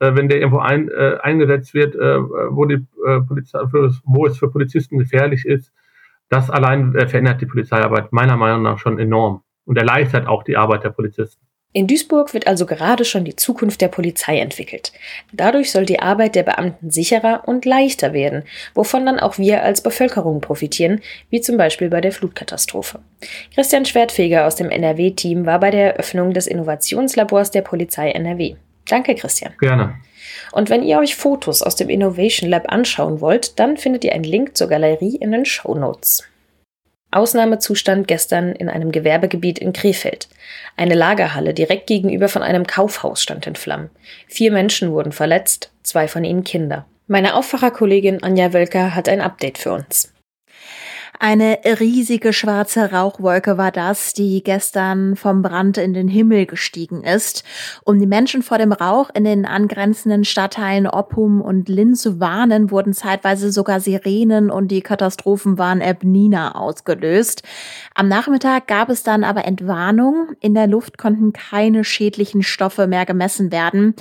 äh, 0.00 0.14
wenn 0.14 0.28
der 0.28 0.38
irgendwo 0.38 0.58
ein, 0.58 0.88
äh, 0.88 1.16
eingesetzt 1.22 1.72
wird, 1.72 1.94
äh, 1.94 2.20
wo, 2.20 2.66
die, 2.66 2.86
Polizei, 3.26 3.60
für, 3.70 3.90
wo 4.04 4.26
es 4.26 4.38
für 4.38 4.50
Polizisten 4.50 4.98
gefährlich 4.98 5.46
ist, 5.46 5.72
das 6.28 6.50
allein 6.50 6.92
verändert 6.92 7.40
die 7.40 7.46
Polizeiarbeit 7.46 8.12
meiner 8.12 8.36
Meinung 8.36 8.62
nach 8.62 8.78
schon 8.78 8.98
enorm 8.98 9.42
und 9.64 9.78
erleichtert 9.78 10.26
auch 10.26 10.42
die 10.42 10.58
Arbeit 10.58 10.84
der 10.84 10.90
Polizisten. 10.90 11.47
In 11.78 11.86
Duisburg 11.86 12.34
wird 12.34 12.48
also 12.48 12.66
gerade 12.66 13.04
schon 13.04 13.24
die 13.24 13.36
Zukunft 13.36 13.80
der 13.80 13.86
Polizei 13.86 14.40
entwickelt. 14.40 14.90
Dadurch 15.32 15.70
soll 15.70 15.86
die 15.86 16.00
Arbeit 16.00 16.34
der 16.34 16.42
Beamten 16.42 16.90
sicherer 16.90 17.44
und 17.46 17.64
leichter 17.64 18.12
werden, 18.12 18.42
wovon 18.74 19.06
dann 19.06 19.20
auch 19.20 19.38
wir 19.38 19.62
als 19.62 19.80
Bevölkerung 19.80 20.40
profitieren, 20.40 21.00
wie 21.30 21.40
zum 21.40 21.56
Beispiel 21.56 21.88
bei 21.88 22.00
der 22.00 22.10
Flutkatastrophe. 22.10 22.98
Christian 23.54 23.84
Schwertfeger 23.84 24.44
aus 24.44 24.56
dem 24.56 24.70
NRW-Team 24.70 25.46
war 25.46 25.60
bei 25.60 25.70
der 25.70 25.92
Eröffnung 25.92 26.34
des 26.34 26.48
Innovationslabors 26.48 27.52
der 27.52 27.62
Polizei 27.62 28.10
NRW. 28.10 28.56
Danke, 28.88 29.14
Christian. 29.14 29.52
Gerne. 29.60 29.94
Und 30.50 30.70
wenn 30.70 30.82
ihr 30.82 30.98
euch 30.98 31.14
Fotos 31.14 31.62
aus 31.62 31.76
dem 31.76 31.90
Innovation 31.90 32.50
Lab 32.50 32.72
anschauen 32.72 33.20
wollt, 33.20 33.60
dann 33.60 33.76
findet 33.76 34.02
ihr 34.02 34.14
einen 34.14 34.24
Link 34.24 34.56
zur 34.56 34.66
Galerie 34.66 35.14
in 35.14 35.30
den 35.30 35.44
Show 35.44 35.76
Notes. 35.76 36.24
Ausnahmezustand 37.10 38.06
gestern 38.06 38.52
in 38.52 38.68
einem 38.68 38.92
Gewerbegebiet 38.92 39.58
in 39.58 39.72
Krefeld. 39.72 40.28
Eine 40.76 40.94
Lagerhalle 40.94 41.54
direkt 41.54 41.86
gegenüber 41.86 42.28
von 42.28 42.42
einem 42.42 42.66
Kaufhaus 42.66 43.22
stand 43.22 43.46
in 43.46 43.56
Flammen. 43.56 43.90
Vier 44.26 44.52
Menschen 44.52 44.92
wurden 44.92 45.12
verletzt, 45.12 45.70
zwei 45.82 46.06
von 46.06 46.24
ihnen 46.24 46.44
Kinder. 46.44 46.86
Meine 47.06 47.34
Aufwacherkollegin 47.34 48.22
Anja 48.22 48.52
Wölker 48.52 48.94
hat 48.94 49.08
ein 49.08 49.22
Update 49.22 49.56
für 49.56 49.72
uns. 49.72 50.12
Eine 51.20 51.58
riesige 51.80 52.32
schwarze 52.32 52.92
Rauchwolke 52.92 53.58
war 53.58 53.72
das, 53.72 54.12
die 54.12 54.40
gestern 54.44 55.16
vom 55.16 55.42
Brand 55.42 55.76
in 55.76 55.92
den 55.92 56.06
Himmel 56.06 56.46
gestiegen 56.46 57.02
ist. 57.02 57.42
Um 57.82 57.98
die 57.98 58.06
Menschen 58.06 58.42
vor 58.42 58.58
dem 58.58 58.70
Rauch 58.70 59.10
in 59.12 59.24
den 59.24 59.44
angrenzenden 59.44 60.24
Stadtteilen 60.24 60.86
Oppum 60.86 61.40
und 61.40 61.68
Linn 61.68 61.96
zu 61.96 62.20
warnen, 62.20 62.70
wurden 62.70 62.92
zeitweise 62.92 63.50
sogar 63.50 63.80
Sirenen 63.80 64.48
und 64.48 64.68
die 64.68 64.80
Katastrophenwarn-App 64.80 66.04
Nina 66.04 66.54
ausgelöst. 66.54 67.42
Am 67.96 68.06
Nachmittag 68.06 68.68
gab 68.68 68.88
es 68.88 69.02
dann 69.02 69.24
aber 69.24 69.44
Entwarnung. 69.44 70.28
In 70.38 70.54
der 70.54 70.68
Luft 70.68 70.98
konnten 70.98 71.32
keine 71.32 71.82
schädlichen 71.82 72.44
Stoffe 72.44 72.86
mehr 72.86 73.06
gemessen 73.06 73.50
werden. 73.50 73.96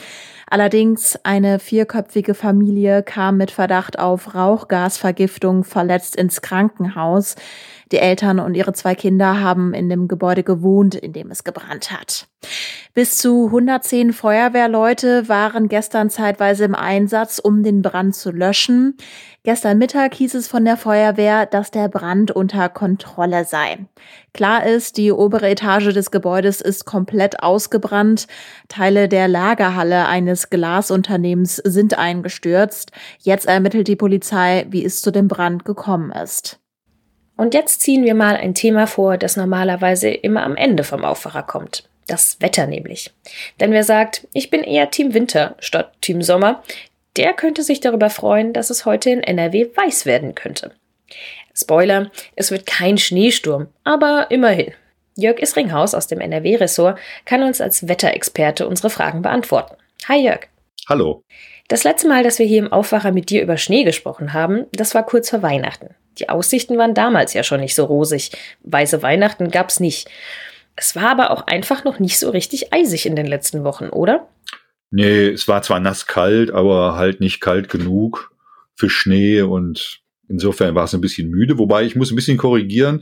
Allerdings 0.49 1.17
eine 1.23 1.57
vierköpfige 1.57 2.35
Familie 2.35 3.01
kam 3.01 3.37
mit 3.37 3.49
Verdacht 3.49 3.97
auf 3.97 4.35
Rauchgasvergiftung 4.35 5.63
verletzt 5.63 6.15
ins 6.15 6.43
Krankenhaus. 6.43 7.06
Die 7.91 7.99
Eltern 7.99 8.39
und 8.39 8.55
ihre 8.55 8.73
zwei 8.73 8.95
Kinder 8.95 9.39
haben 9.39 9.73
in 9.73 9.87
dem 9.87 10.09
Gebäude 10.09 10.43
gewohnt, 10.43 10.93
in 10.95 11.13
dem 11.13 11.31
es 11.31 11.45
gebrannt 11.45 11.91
hat. 11.91 12.27
Bis 12.93 13.17
zu 13.17 13.45
110 13.45 14.11
Feuerwehrleute 14.11 15.29
waren 15.29 15.69
gestern 15.69 16.09
zeitweise 16.09 16.65
im 16.65 16.75
Einsatz, 16.75 17.39
um 17.39 17.63
den 17.63 17.81
Brand 17.81 18.15
zu 18.15 18.31
löschen. 18.31 18.97
Gestern 19.43 19.77
Mittag 19.77 20.15
hieß 20.15 20.33
es 20.33 20.49
von 20.49 20.65
der 20.65 20.75
Feuerwehr, 20.75 21.45
dass 21.45 21.71
der 21.71 21.87
Brand 21.87 22.31
unter 22.31 22.67
Kontrolle 22.67 23.45
sei. 23.45 23.85
Klar 24.33 24.65
ist, 24.65 24.97
die 24.97 25.11
obere 25.13 25.49
Etage 25.49 25.93
des 25.93 26.11
Gebäudes 26.11 26.59
ist 26.59 26.85
komplett 26.85 27.41
ausgebrannt. 27.41 28.27
Teile 28.67 29.07
der 29.07 29.29
Lagerhalle 29.29 30.07
eines 30.07 30.49
Glasunternehmens 30.49 31.55
sind 31.57 31.97
eingestürzt. 31.97 32.91
Jetzt 33.19 33.45
ermittelt 33.45 33.87
die 33.87 33.95
Polizei, 33.95 34.65
wie 34.69 34.83
es 34.83 35.01
zu 35.01 35.11
dem 35.11 35.29
Brand 35.29 35.63
gekommen 35.63 36.11
ist. 36.11 36.59
Und 37.37 37.53
jetzt 37.53 37.81
ziehen 37.81 38.03
wir 38.03 38.15
mal 38.15 38.35
ein 38.35 38.55
Thema 38.55 38.87
vor, 38.87 39.17
das 39.17 39.37
normalerweise 39.37 40.09
immer 40.09 40.43
am 40.43 40.55
Ende 40.55 40.83
vom 40.83 41.05
Aufwacher 41.05 41.43
kommt. 41.43 41.87
Das 42.07 42.37
Wetter 42.41 42.67
nämlich. 42.67 43.13
Denn 43.59 43.71
wer 43.71 43.83
sagt, 43.83 44.27
ich 44.33 44.49
bin 44.49 44.63
eher 44.63 44.89
Team 44.89 45.13
Winter 45.13 45.55
statt 45.59 45.93
Team 46.01 46.21
Sommer, 46.21 46.63
der 47.15 47.33
könnte 47.33 47.63
sich 47.63 47.79
darüber 47.79 48.09
freuen, 48.09 48.53
dass 48.53 48.69
es 48.69 48.85
heute 48.85 49.09
in 49.09 49.23
NRW 49.23 49.67
weiß 49.75 50.05
werden 50.05 50.35
könnte. 50.35 50.71
Spoiler, 51.53 52.11
es 52.35 52.51
wird 52.51 52.65
kein 52.65 52.97
Schneesturm, 52.97 53.67
aber 53.83 54.27
immerhin. 54.29 54.73
Jörg 55.15 55.39
Isringhaus 55.39 55.95
aus 55.95 56.05
dem 56.05 56.21
NRW-Ressort 56.21 56.99
kann 57.25 57.41
uns 57.41 57.59
als 57.59 57.87
Wetterexperte 57.87 58.67
unsere 58.67 58.91
Fragen 58.91 59.23
beantworten. 59.23 59.75
Hi 60.07 60.23
Jörg. 60.23 60.47
Hallo. 60.87 61.23
Das 61.67 61.83
letzte 61.83 62.07
Mal, 62.07 62.23
dass 62.23 62.37
wir 62.37 62.45
hier 62.45 62.59
im 62.59 62.71
Aufwacher 62.71 63.11
mit 63.11 63.29
dir 63.29 63.41
über 63.41 63.57
Schnee 63.57 63.83
gesprochen 63.83 64.33
haben, 64.33 64.65
das 64.71 64.93
war 64.93 65.05
kurz 65.05 65.31
vor 65.31 65.41
Weihnachten. 65.41 65.95
Die 66.19 66.29
Aussichten 66.29 66.77
waren 66.77 66.93
damals 66.93 67.33
ja 67.33 67.43
schon 67.43 67.61
nicht 67.61 67.75
so 67.75 67.85
rosig. 67.85 68.31
Weiße 68.63 69.01
Weihnachten 69.01 69.51
gab's 69.51 69.79
nicht. 69.79 70.09
Es 70.75 70.95
war 70.95 71.09
aber 71.09 71.31
auch 71.31 71.47
einfach 71.47 71.83
noch 71.83 71.99
nicht 71.99 72.19
so 72.19 72.29
richtig 72.29 72.73
eisig 72.73 73.05
in 73.05 73.15
den 73.15 73.25
letzten 73.25 73.63
Wochen, 73.63 73.89
oder? 73.89 74.27
Nee, 74.91 75.29
es 75.29 75.47
war 75.47 75.61
zwar 75.63 75.79
nass 75.79 76.05
kalt, 76.05 76.51
aber 76.51 76.95
halt 76.95 77.19
nicht 77.19 77.41
kalt 77.41 77.69
genug 77.69 78.31
für 78.75 78.89
Schnee 78.89 79.41
und 79.41 80.01
insofern 80.29 80.75
war 80.75 80.85
es 80.85 80.93
ein 80.93 81.01
bisschen 81.01 81.29
müde. 81.29 81.57
Wobei 81.57 81.83
ich 81.83 81.95
muss 81.95 82.11
ein 82.11 82.15
bisschen 82.15 82.37
korrigieren. 82.37 83.01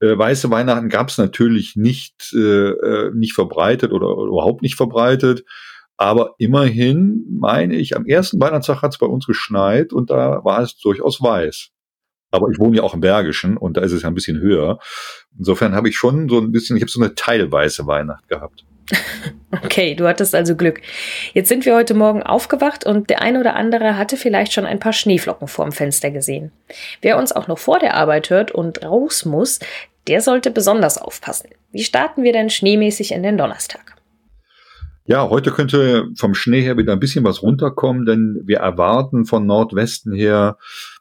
Äh, 0.00 0.16
weiße 0.16 0.50
Weihnachten 0.50 0.88
gab's 0.88 1.18
natürlich 1.18 1.76
nicht, 1.76 2.32
äh, 2.34 2.70
äh 2.70 3.10
nicht 3.14 3.34
verbreitet 3.34 3.92
oder, 3.92 4.06
überhaupt 4.06 4.62
nicht 4.62 4.76
verbreitet. 4.76 5.44
Aber 5.98 6.34
immerhin, 6.38 7.26
meine 7.28 7.76
ich, 7.76 7.94
am 7.94 8.06
ersten 8.06 8.40
Weihnachtstag 8.40 8.80
hat 8.80 8.92
es 8.92 8.98
bei 8.98 9.06
uns 9.06 9.26
geschneit 9.26 9.92
und 9.92 10.08
da 10.08 10.42
war 10.44 10.62
es 10.62 10.78
durchaus 10.78 11.20
weiß. 11.20 11.68
Aber 12.30 12.48
ich 12.50 12.58
wohne 12.58 12.76
ja 12.76 12.82
auch 12.82 12.94
im 12.94 13.00
Bergischen 13.00 13.56
und 13.56 13.76
da 13.76 13.80
ist 13.82 13.92
es 13.92 14.02
ja 14.02 14.08
ein 14.08 14.14
bisschen 14.14 14.40
höher. 14.40 14.78
Insofern 15.38 15.74
habe 15.74 15.88
ich 15.88 15.96
schon 15.96 16.28
so 16.28 16.38
ein 16.38 16.52
bisschen, 16.52 16.76
ich 16.76 16.82
habe 16.82 16.90
so 16.90 17.00
eine 17.00 17.14
teilweise 17.14 17.86
Weihnacht 17.86 18.28
gehabt. 18.28 18.64
Okay, 19.64 19.96
du 19.96 20.06
hattest 20.06 20.34
also 20.34 20.54
Glück. 20.54 20.80
Jetzt 21.34 21.48
sind 21.48 21.66
wir 21.66 21.74
heute 21.74 21.92
Morgen 21.92 22.22
aufgewacht 22.22 22.86
und 22.86 23.10
der 23.10 23.20
eine 23.20 23.40
oder 23.40 23.56
andere 23.56 23.96
hatte 23.96 24.16
vielleicht 24.16 24.52
schon 24.52 24.64
ein 24.64 24.78
paar 24.78 24.92
Schneeflocken 24.92 25.48
vorm 25.48 25.72
Fenster 25.72 26.12
gesehen. 26.12 26.52
Wer 27.02 27.18
uns 27.18 27.32
auch 27.32 27.48
noch 27.48 27.58
vor 27.58 27.80
der 27.80 27.94
Arbeit 27.94 28.30
hört 28.30 28.52
und 28.52 28.84
raus 28.84 29.24
muss, 29.24 29.58
der 30.06 30.20
sollte 30.20 30.52
besonders 30.52 30.98
aufpassen. 30.98 31.50
Wie 31.72 31.82
starten 31.82 32.22
wir 32.22 32.32
denn 32.32 32.48
schneemäßig 32.48 33.12
in 33.12 33.24
den 33.24 33.36
Donnerstag? 33.36 33.96
Ja, 35.04 35.28
heute 35.28 35.50
könnte 35.50 36.08
vom 36.16 36.34
Schnee 36.34 36.60
her 36.60 36.76
wieder 36.76 36.92
ein 36.92 37.00
bisschen 37.00 37.24
was 37.24 37.42
runterkommen, 37.42 38.06
denn 38.06 38.42
wir 38.44 38.58
erwarten 38.58 39.24
von 39.24 39.44
Nordwesten 39.44 40.12
her 40.12 40.58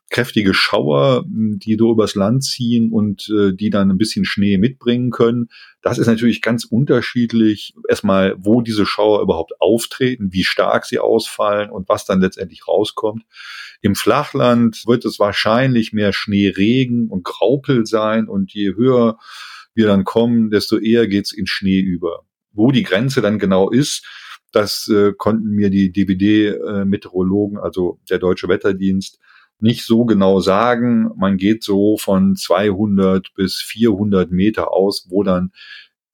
kräftige 0.09 0.53
Schauer, 0.53 1.23
die 1.27 1.75
so 1.77 1.91
übers 1.91 2.15
Land 2.15 2.43
ziehen 2.43 2.91
und 2.91 3.29
äh, 3.29 3.53
die 3.53 3.69
dann 3.69 3.91
ein 3.91 3.97
bisschen 3.97 4.25
Schnee 4.25 4.57
mitbringen 4.57 5.11
können. 5.11 5.49
Das 5.81 5.97
ist 5.97 6.07
natürlich 6.07 6.41
ganz 6.41 6.65
unterschiedlich. 6.65 7.75
Erstmal, 7.87 8.35
wo 8.37 8.61
diese 8.61 8.85
Schauer 8.85 9.21
überhaupt 9.21 9.53
auftreten, 9.59 10.33
wie 10.33 10.43
stark 10.43 10.85
sie 10.85 10.99
ausfallen 10.99 11.69
und 11.69 11.89
was 11.89 12.05
dann 12.05 12.21
letztendlich 12.21 12.67
rauskommt. 12.67 13.23
Im 13.81 13.95
Flachland 13.95 14.83
wird 14.87 15.05
es 15.05 15.19
wahrscheinlich 15.19 15.93
mehr 15.93 16.11
Schneeregen 16.11 17.07
und 17.07 17.23
Graupel 17.23 17.85
sein 17.85 18.27
und 18.27 18.53
je 18.53 18.75
höher 18.75 19.17
wir 19.75 19.87
dann 19.87 20.03
kommen, 20.03 20.49
desto 20.49 20.77
eher 20.77 21.07
geht's 21.07 21.31
in 21.31 21.47
Schnee 21.47 21.79
über. 21.79 22.25
Wo 22.51 22.71
die 22.71 22.83
Grenze 22.83 23.21
dann 23.21 23.39
genau 23.39 23.69
ist, 23.69 24.05
das 24.51 24.87
äh, 24.87 25.13
konnten 25.15 25.51
mir 25.51 25.69
die 25.69 25.91
DBD-Meteorologen, 25.91 27.57
äh, 27.57 27.61
also 27.61 27.99
der 28.09 28.17
Deutsche 28.17 28.47
Wetterdienst, 28.47 29.19
nicht 29.61 29.85
so 29.85 30.05
genau 30.05 30.39
sagen. 30.39 31.11
Man 31.17 31.37
geht 31.37 31.63
so 31.63 31.97
von 31.97 32.35
200 32.35 33.33
bis 33.35 33.55
400 33.55 34.31
Meter 34.31 34.73
aus, 34.73 35.07
wo 35.09 35.23
dann 35.23 35.51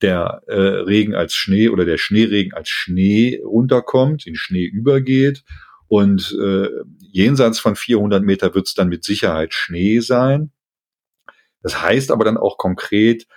der 0.01 0.41
äh, 0.47 0.53
Regen 0.53 1.15
als 1.15 1.33
Schnee 1.33 1.69
oder 1.69 1.85
der 1.85 1.97
Schneeregen 1.97 2.53
als 2.53 2.69
Schnee 2.69 3.41
runterkommt, 3.43 4.27
in 4.27 4.35
Schnee 4.35 4.65
übergeht. 4.65 5.43
Und 5.87 6.35
äh, 6.41 6.67
jenseits 6.99 7.59
von 7.59 7.75
400 7.75 8.23
Meter 8.23 8.55
wird 8.55 8.67
es 8.67 8.73
dann 8.73 8.89
mit 8.89 9.03
Sicherheit 9.03 9.53
Schnee 9.53 9.99
sein. 9.99 10.51
Das 11.61 11.81
heißt 11.81 12.11
aber 12.11 12.25
dann 12.25 12.37
auch 12.37 12.57
konkret, 12.57 13.27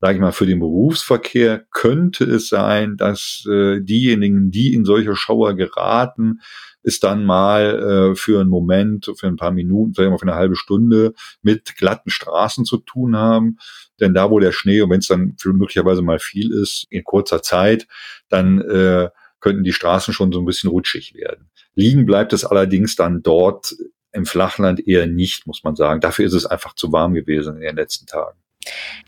sage 0.00 0.14
ich 0.14 0.20
mal, 0.20 0.32
für 0.32 0.46
den 0.46 0.60
Berufsverkehr 0.60 1.66
könnte 1.72 2.24
es 2.24 2.48
sein, 2.48 2.96
dass 2.96 3.44
äh, 3.50 3.80
diejenigen, 3.80 4.50
die 4.50 4.74
in 4.74 4.84
solche 4.84 5.16
Schauer 5.16 5.54
geraten, 5.54 6.40
es 6.82 7.00
dann 7.00 7.24
mal 7.24 8.12
äh, 8.12 8.14
für 8.16 8.40
einen 8.40 8.50
Moment, 8.50 9.10
für 9.16 9.26
ein 9.26 9.36
paar 9.36 9.50
Minuten, 9.50 9.94
vielleicht 9.94 10.10
mal 10.10 10.18
für 10.18 10.22
eine 10.22 10.36
halbe 10.36 10.56
Stunde 10.56 11.14
mit 11.42 11.76
glatten 11.76 12.10
Straßen 12.10 12.64
zu 12.64 12.78
tun 12.78 13.16
haben. 13.16 13.58
Denn 14.00 14.14
da, 14.14 14.30
wo 14.30 14.38
der 14.38 14.52
Schnee, 14.52 14.80
und 14.80 14.90
wenn 14.90 15.00
es 15.00 15.08
dann 15.08 15.34
möglicherweise 15.44 16.02
mal 16.02 16.20
viel 16.20 16.52
ist, 16.52 16.86
in 16.90 17.02
kurzer 17.02 17.42
Zeit, 17.42 17.88
dann 18.28 18.60
äh, 18.60 19.10
könnten 19.40 19.64
die 19.64 19.72
Straßen 19.72 20.14
schon 20.14 20.32
so 20.32 20.38
ein 20.38 20.46
bisschen 20.46 20.70
rutschig 20.70 21.14
werden. 21.14 21.50
Liegen 21.74 22.06
bleibt 22.06 22.32
es 22.32 22.44
allerdings 22.44 22.96
dann 22.96 23.22
dort 23.22 23.74
im 24.12 24.24
Flachland 24.24 24.86
eher 24.86 25.06
nicht, 25.06 25.46
muss 25.46 25.64
man 25.64 25.76
sagen. 25.76 26.00
Dafür 26.00 26.26
ist 26.26 26.32
es 26.32 26.46
einfach 26.46 26.74
zu 26.74 26.92
warm 26.92 27.14
gewesen 27.14 27.56
in 27.56 27.62
den 27.62 27.76
letzten 27.76 28.06
Tagen. 28.06 28.38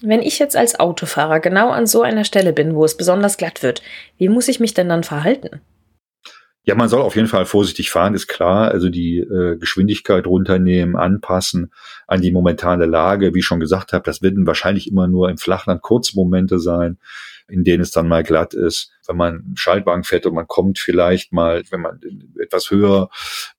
Wenn 0.00 0.22
ich 0.22 0.38
jetzt 0.38 0.56
als 0.56 0.78
Autofahrer 0.78 1.40
genau 1.40 1.70
an 1.70 1.86
so 1.86 2.02
einer 2.02 2.24
Stelle 2.24 2.52
bin, 2.52 2.74
wo 2.74 2.84
es 2.84 2.96
besonders 2.96 3.36
glatt 3.36 3.62
wird, 3.62 3.82
wie 4.18 4.28
muss 4.28 4.48
ich 4.48 4.60
mich 4.60 4.74
denn 4.74 4.88
dann 4.88 5.04
verhalten? 5.04 5.60
Ja, 6.64 6.74
man 6.74 6.90
soll 6.90 7.00
auf 7.00 7.16
jeden 7.16 7.26
Fall 7.26 7.46
vorsichtig 7.46 7.90
fahren, 7.90 8.14
ist 8.14 8.26
klar. 8.26 8.70
Also 8.70 8.90
die 8.90 9.18
äh, 9.18 9.56
Geschwindigkeit 9.56 10.26
runternehmen, 10.26 10.94
anpassen 10.94 11.72
an 12.06 12.20
die 12.20 12.32
momentane 12.32 12.84
Lage. 12.84 13.34
Wie 13.34 13.38
ich 13.38 13.46
schon 13.46 13.60
gesagt 13.60 13.92
habe, 13.94 14.04
das 14.04 14.20
werden 14.20 14.46
wahrscheinlich 14.46 14.86
immer 14.88 15.08
nur 15.08 15.30
im 15.30 15.38
Flachland 15.38 15.80
Kurzmomente 15.80 16.58
sein, 16.58 16.98
in 17.48 17.64
denen 17.64 17.82
es 17.82 17.92
dann 17.92 18.08
mal 18.08 18.22
glatt 18.22 18.52
ist. 18.52 18.92
Wenn 19.06 19.16
man 19.16 19.52
Schaltwagen 19.56 20.04
fährt 20.04 20.26
und 20.26 20.34
man 20.34 20.46
kommt 20.46 20.78
vielleicht 20.78 21.32
mal, 21.32 21.62
wenn 21.70 21.80
man 21.80 21.98
in 22.02 22.34
etwas 22.38 22.70
höher, 22.70 23.08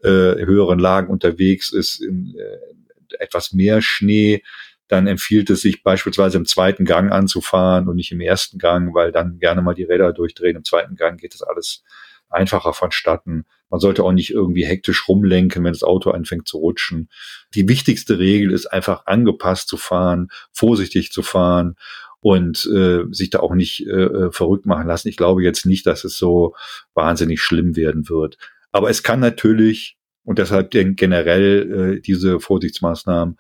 äh, 0.04 0.10
höheren 0.46 0.80
Lagen 0.80 1.08
unterwegs 1.08 1.74
ist, 1.74 2.02
in 2.02 2.36
äh, 2.38 3.16
etwas 3.20 3.52
mehr 3.52 3.82
Schnee, 3.82 4.44
dann 4.92 5.08
empfiehlt 5.08 5.50
es 5.50 5.62
sich 5.62 5.84
beispielsweise 5.84 6.38
im 6.38 6.46
zweiten 6.46 6.84
Gang 6.84 7.14
anzufahren 7.14 7.88
und 7.88 7.96
nicht 7.96 8.12
im 8.12 8.20
ersten 8.20 8.58
Gang, 8.58 8.94
weil 8.94 9.14
dann 9.14 9.40
gerne 9.40 9.62
mal 9.62 9.74
die 9.74 9.86
Räder 9.86 10.12
durchdrehen. 10.12 10.58
Im 10.58 10.66
zweiten 10.66 10.96
Gang 10.96 11.18
geht 11.18 11.34
das 11.34 11.42
alles 11.42 11.82
einfacher 12.30 12.74
vonstatten. 12.74 13.46
Man 13.70 13.80
sollte 13.80 14.04
auch 14.04 14.12
nicht 14.12 14.32
irgendwie 14.32 14.66
hektisch 14.66 15.08
rumlenken, 15.08 15.64
wenn 15.64 15.72
das 15.72 15.84
Auto 15.84 16.12
anfängt 16.12 16.46
zu 16.46 16.58
rutschen. 16.58 17.10
Die 17.56 17.70
wichtigste 17.70 18.20
Regel 18.20 18.52
ist 18.52 18.66
einfach 18.66 19.06
angepasst 19.06 19.70
zu 19.70 19.78
fahren, 19.78 20.28
vorsichtig 20.52 21.14
zu 21.14 21.22
fahren 21.22 21.78
und 22.20 22.66
äh, 22.66 23.06
sich 23.12 23.30
da 23.30 23.40
auch 23.40 23.56
nicht 23.56 23.88
äh, 23.88 24.30
verrückt 24.32 24.66
machen 24.66 24.88
lassen. 24.88 25.08
Ich 25.08 25.16
glaube 25.16 25.42
jetzt 25.42 25.66
nicht, 25.66 25.86
dass 25.86 26.04
es 26.04 26.18
so 26.18 26.54
wahnsinnig 26.96 27.42
schlimm 27.42 27.78
werden 27.78 28.10
wird. 28.10 28.38
Aber 28.74 28.90
es 28.90 29.04
kann 29.04 29.22
natürlich, 29.22 29.96
und 30.26 30.38
deshalb 30.38 30.70
generell 30.72 31.96
äh, 31.96 32.02
diese 32.02 32.42
Vorsichtsmaßnahmen, 32.42 33.38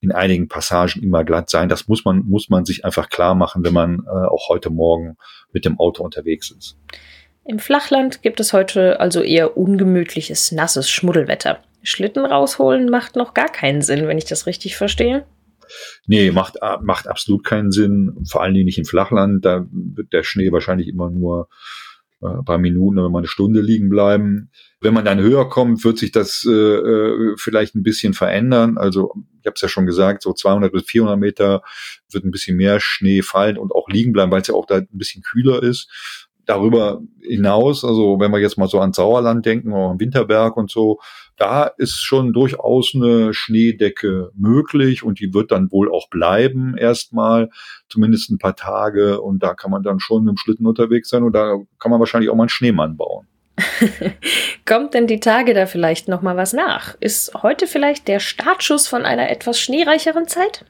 in 0.00 0.12
einigen 0.12 0.48
Passagen 0.48 1.02
immer 1.02 1.24
glatt 1.24 1.50
sein. 1.50 1.68
Das 1.68 1.88
muss 1.88 2.04
man, 2.04 2.24
muss 2.26 2.48
man 2.48 2.64
sich 2.64 2.84
einfach 2.84 3.08
klar 3.08 3.34
machen, 3.34 3.64
wenn 3.64 3.74
man 3.74 4.02
äh, 4.06 4.10
auch 4.10 4.48
heute 4.48 4.70
Morgen 4.70 5.16
mit 5.52 5.64
dem 5.64 5.78
Auto 5.78 6.02
unterwegs 6.02 6.50
ist. 6.50 6.76
Im 7.44 7.58
Flachland 7.58 8.22
gibt 8.22 8.40
es 8.40 8.52
heute 8.52 9.00
also 9.00 9.22
eher 9.22 9.56
ungemütliches, 9.56 10.52
nasses 10.52 10.90
Schmuddelwetter. 10.90 11.62
Schlitten 11.82 12.24
rausholen 12.24 12.90
macht 12.90 13.16
noch 13.16 13.34
gar 13.34 13.48
keinen 13.48 13.82
Sinn, 13.82 14.06
wenn 14.06 14.18
ich 14.18 14.26
das 14.26 14.46
richtig 14.46 14.76
verstehe. 14.76 15.24
Nee, 16.06 16.30
macht, 16.30 16.56
macht 16.82 17.08
absolut 17.08 17.44
keinen 17.44 17.70
Sinn. 17.70 18.24
Vor 18.28 18.42
allen 18.42 18.54
Dingen 18.54 18.66
nicht 18.66 18.78
im 18.78 18.84
Flachland. 18.84 19.44
Da 19.44 19.66
wird 19.70 20.12
der 20.12 20.22
Schnee 20.22 20.52
wahrscheinlich 20.52 20.88
immer 20.88 21.10
nur 21.10 21.48
äh, 21.48 21.54
ein 22.20 22.44
paar 22.44 22.58
Minuten 22.58 22.98
oder 22.98 23.08
mal 23.08 23.18
eine 23.18 23.28
Stunde 23.28 23.60
liegen 23.60 23.88
bleiben. 23.88 24.50
Wenn 24.80 24.94
man 24.94 25.04
dann 25.04 25.20
höher 25.20 25.48
kommt, 25.48 25.84
wird 25.84 25.98
sich 25.98 26.12
das 26.12 26.44
äh, 26.46 26.50
äh 26.52 27.34
vielleicht 27.36 27.74
ein 27.74 27.82
bisschen 27.82 28.12
verändern. 28.12 28.78
Also 28.78 29.14
ich 29.40 29.46
habe 29.46 29.54
es 29.54 29.62
ja 29.62 29.68
schon 29.68 29.86
gesagt, 29.86 30.22
so 30.22 30.32
200 30.32 30.72
bis 30.72 30.84
400 30.84 31.18
Meter 31.18 31.62
wird 32.10 32.24
ein 32.24 32.30
bisschen 32.30 32.56
mehr 32.56 32.78
Schnee 32.80 33.22
fallen 33.22 33.56
und 33.56 33.72
auch 33.72 33.88
liegen 33.88 34.12
bleiben, 34.12 34.30
weil 34.30 34.42
es 34.42 34.48
ja 34.48 34.54
auch 34.54 34.66
da 34.66 34.76
ein 34.76 34.88
bisschen 34.92 35.22
kühler 35.22 35.62
ist. 35.62 35.88
Darüber 36.50 37.00
hinaus, 37.22 37.84
also 37.84 38.18
wenn 38.18 38.32
wir 38.32 38.40
jetzt 38.40 38.58
mal 38.58 38.66
so 38.66 38.80
an 38.80 38.92
Sauerland 38.92 39.46
denken 39.46 39.72
oder 39.72 39.90
an 39.90 40.00
Winterberg 40.00 40.56
und 40.56 40.68
so, 40.68 40.98
da 41.36 41.70
ist 41.78 42.02
schon 42.02 42.32
durchaus 42.32 42.90
eine 42.92 43.32
Schneedecke 43.32 44.32
möglich 44.34 45.04
und 45.04 45.20
die 45.20 45.32
wird 45.32 45.52
dann 45.52 45.70
wohl 45.70 45.88
auch 45.92 46.10
bleiben 46.10 46.76
erstmal, 46.76 47.50
zumindest 47.88 48.30
ein 48.30 48.38
paar 48.38 48.56
Tage 48.56 49.20
und 49.20 49.44
da 49.44 49.54
kann 49.54 49.70
man 49.70 49.84
dann 49.84 50.00
schon 50.00 50.26
im 50.26 50.36
Schlitten 50.36 50.66
unterwegs 50.66 51.08
sein 51.08 51.22
und 51.22 51.34
da 51.34 51.56
kann 51.78 51.92
man 51.92 52.00
wahrscheinlich 52.00 52.30
auch 52.30 52.34
mal 52.34 52.42
einen 52.42 52.48
Schneemann 52.48 52.96
bauen. 52.96 53.28
Kommt 54.66 54.94
denn 54.94 55.06
die 55.06 55.20
Tage 55.20 55.54
da 55.54 55.66
vielleicht 55.66 56.08
noch 56.08 56.20
mal 56.20 56.36
was 56.36 56.52
nach? 56.52 56.96
Ist 56.98 57.32
heute 57.44 57.68
vielleicht 57.68 58.08
der 58.08 58.18
Startschuss 58.18 58.88
von 58.88 59.04
einer 59.04 59.30
etwas 59.30 59.60
schneereicheren 59.60 60.26
Zeit? 60.26 60.64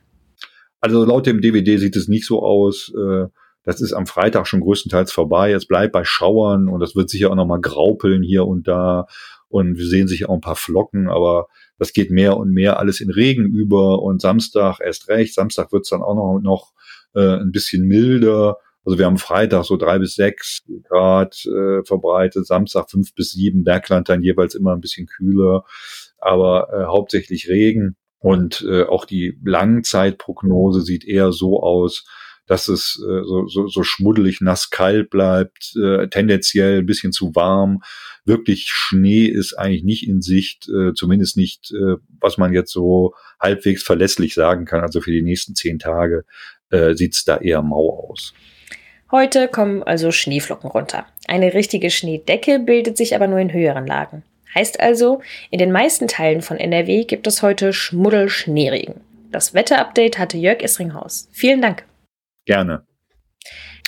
Also 0.83 1.07
laut 1.07 1.25
dem 1.25 1.41
DVD 1.41 1.79
sieht 1.79 1.97
es 1.97 2.07
nicht 2.07 2.27
so 2.27 2.43
aus. 2.43 2.93
Äh, 2.95 3.29
das 3.65 3.81
ist 3.81 3.93
am 3.93 4.07
Freitag 4.07 4.47
schon 4.47 4.61
größtenteils 4.61 5.13
vorbei. 5.13 5.53
Es 5.53 5.67
bleibt 5.67 5.93
bei 5.93 6.05
Schauern 6.05 6.69
und 6.69 6.81
das 6.81 6.97
wird 6.97 7.11
sicher 7.11 7.31
auch 7.31 7.35
noch 7.35 7.47
mal 7.47 7.61
graupeln 7.61 8.23
hier 8.23 8.47
und 8.47 8.67
da. 8.69 9.07
Und 9.49 9.77
wir 9.77 9.87
sehen 9.87 10.09
sicher 10.09 10.31
auch 10.31 10.35
ein 10.35 10.41
paar 10.41 10.57
Flocken, 10.57 11.09
aber 11.09 11.49
das 11.79 11.93
geht 11.93 12.11
mehr 12.11 12.37
und 12.37 12.53
mehr 12.53 12.79
alles 12.79 13.01
in 13.01 13.11
Regen 13.11 13.47
über 13.47 14.01
und 14.01 14.21
Samstag 14.21 14.79
erst 14.81 15.09
recht. 15.09 15.35
Samstag 15.35 15.73
wird 15.73 15.83
es 15.83 15.91
dann 15.91 16.03
auch 16.03 16.15
noch, 16.15 16.41
noch 16.41 16.73
äh, 17.15 17.41
ein 17.41 17.51
bisschen 17.51 17.87
milder 17.87 18.59
also 18.85 18.99
wir 18.99 19.07
haben 19.07 19.19
Freitag 19.19 19.65
so 19.65 19.77
drei 19.77 19.99
bis 19.99 20.15
sechs 20.15 20.63
Grad 20.89 21.45
äh, 21.47 21.85
verbreitet, 21.85 22.47
Samstag 22.47 22.91
fünf 22.91 23.15
bis 23.15 23.33
sieben, 23.33 23.63
Bergland 23.63 24.09
dann 24.09 24.23
jeweils 24.23 24.55
immer 24.55 24.73
ein 24.73 24.81
bisschen 24.81 25.07
kühler, 25.07 25.65
aber 26.19 26.69
äh, 26.73 26.85
hauptsächlich 26.87 27.49
Regen. 27.49 27.97
Und 28.19 28.67
äh, 28.69 28.85
auch 28.85 29.05
die 29.05 29.39
Langzeitprognose 29.45 30.83
sieht 30.83 31.07
eher 31.07 31.33
so 31.33 31.63
aus, 31.63 32.07
dass 32.51 32.67
es 32.67 33.01
äh, 33.01 33.23
so, 33.23 33.47
so, 33.47 33.69
so 33.69 33.85
schmuddelig 33.85 34.41
nass 34.41 34.71
kalt 34.71 35.09
bleibt, 35.09 35.73
äh, 35.81 36.09
tendenziell 36.09 36.79
ein 36.79 36.87
bisschen 36.87 37.13
zu 37.13 37.33
warm. 37.37 37.81
Wirklich 38.25 38.67
Schnee 38.67 39.27
ist 39.27 39.55
eigentlich 39.55 39.85
nicht 39.85 40.09
in 40.09 40.21
Sicht, 40.21 40.69
äh, 40.69 40.93
zumindest 40.93 41.37
nicht, 41.37 41.71
äh, 41.71 41.95
was 42.21 42.39
man 42.39 42.53
jetzt 42.53 42.73
so 42.73 43.15
halbwegs 43.39 43.85
verlässlich 43.85 44.35
sagen 44.35 44.65
kann. 44.65 44.81
Also 44.81 45.01
für 45.01 45.13
die 45.13 45.23
nächsten 45.23 45.55
zehn 45.55 45.79
Tage 45.79 46.25
äh, 46.71 46.95
sieht 46.95 47.23
da 47.29 47.37
eher 47.37 47.63
mau 47.63 48.09
aus. 48.11 48.35
Heute 49.13 49.47
kommen 49.47 49.85
also 49.85 50.11
Schneeflocken 50.11 50.71
runter. 50.71 51.07
Eine 51.29 51.55
richtige 51.55 51.89
Schneedecke 51.89 52.59
bildet 52.59 52.97
sich 52.97 53.15
aber 53.15 53.29
nur 53.29 53.39
in 53.39 53.53
höheren 53.53 53.87
Lagen. 53.87 54.25
Heißt 54.57 54.81
also, 54.81 55.23
in 55.53 55.61
den 55.61 55.71
meisten 55.71 56.09
Teilen 56.09 56.43
von 56.43 56.57
NRW 56.57 57.05
gibt 57.05 57.29
es 57.29 57.43
heute 57.43 57.73
Schmuddel-Schneeregen. 57.73 59.03
Das 59.31 59.55
Wetterupdate 59.55 60.19
hatte 60.19 60.37
Jörg 60.37 60.65
Isringhaus. 60.65 61.29
Vielen 61.31 61.63
Dank. 61.63 61.85
Gerne. 62.45 62.85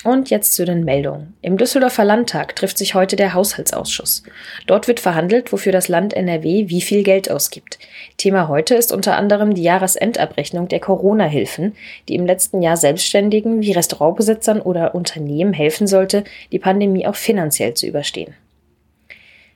Und 0.05 0.31
jetzt 0.31 0.55
zu 0.55 0.65
den 0.65 0.85
Meldungen. 0.85 1.35
Im 1.43 1.57
Düsseldorfer 1.57 2.05
Landtag 2.05 2.57
trifft 2.57 2.77
sich 2.77 2.95
heute 2.95 3.15
der 3.15 3.35
Haushaltsausschuss. 3.35 4.25
Dort 4.67 4.89
wird 4.89 4.99
verhandelt, 4.99 5.53
wofür 5.53 5.71
das 5.71 5.87
Land 5.87 6.13
NRW 6.13 6.69
wie 6.69 6.81
viel 6.81 7.05
Geld 7.05 7.31
ausgibt. 7.31 7.79
Thema 8.17 8.49
heute 8.49 8.75
ist 8.75 8.91
unter 8.91 9.17
anderem 9.17 9.55
die 9.55 9.63
Jahresendabrechnung 9.63 10.67
der 10.67 10.81
Corona-Hilfen, 10.81 11.77
die 12.09 12.17
im 12.17 12.27
letzten 12.27 12.63
Jahr 12.63 12.77
Selbstständigen 12.77 13.63
wie 13.63 13.73
Restaurantbesitzern 13.73 14.61
oder 14.61 14.97
Unternehmen 14.97 15.53
helfen 15.53 15.87
sollte, 15.87 16.25
die 16.51 16.59
Pandemie 16.59 17.07
auch 17.07 17.17
finanziell 17.17 17.75
zu 17.75 17.87
überstehen. 17.87 18.35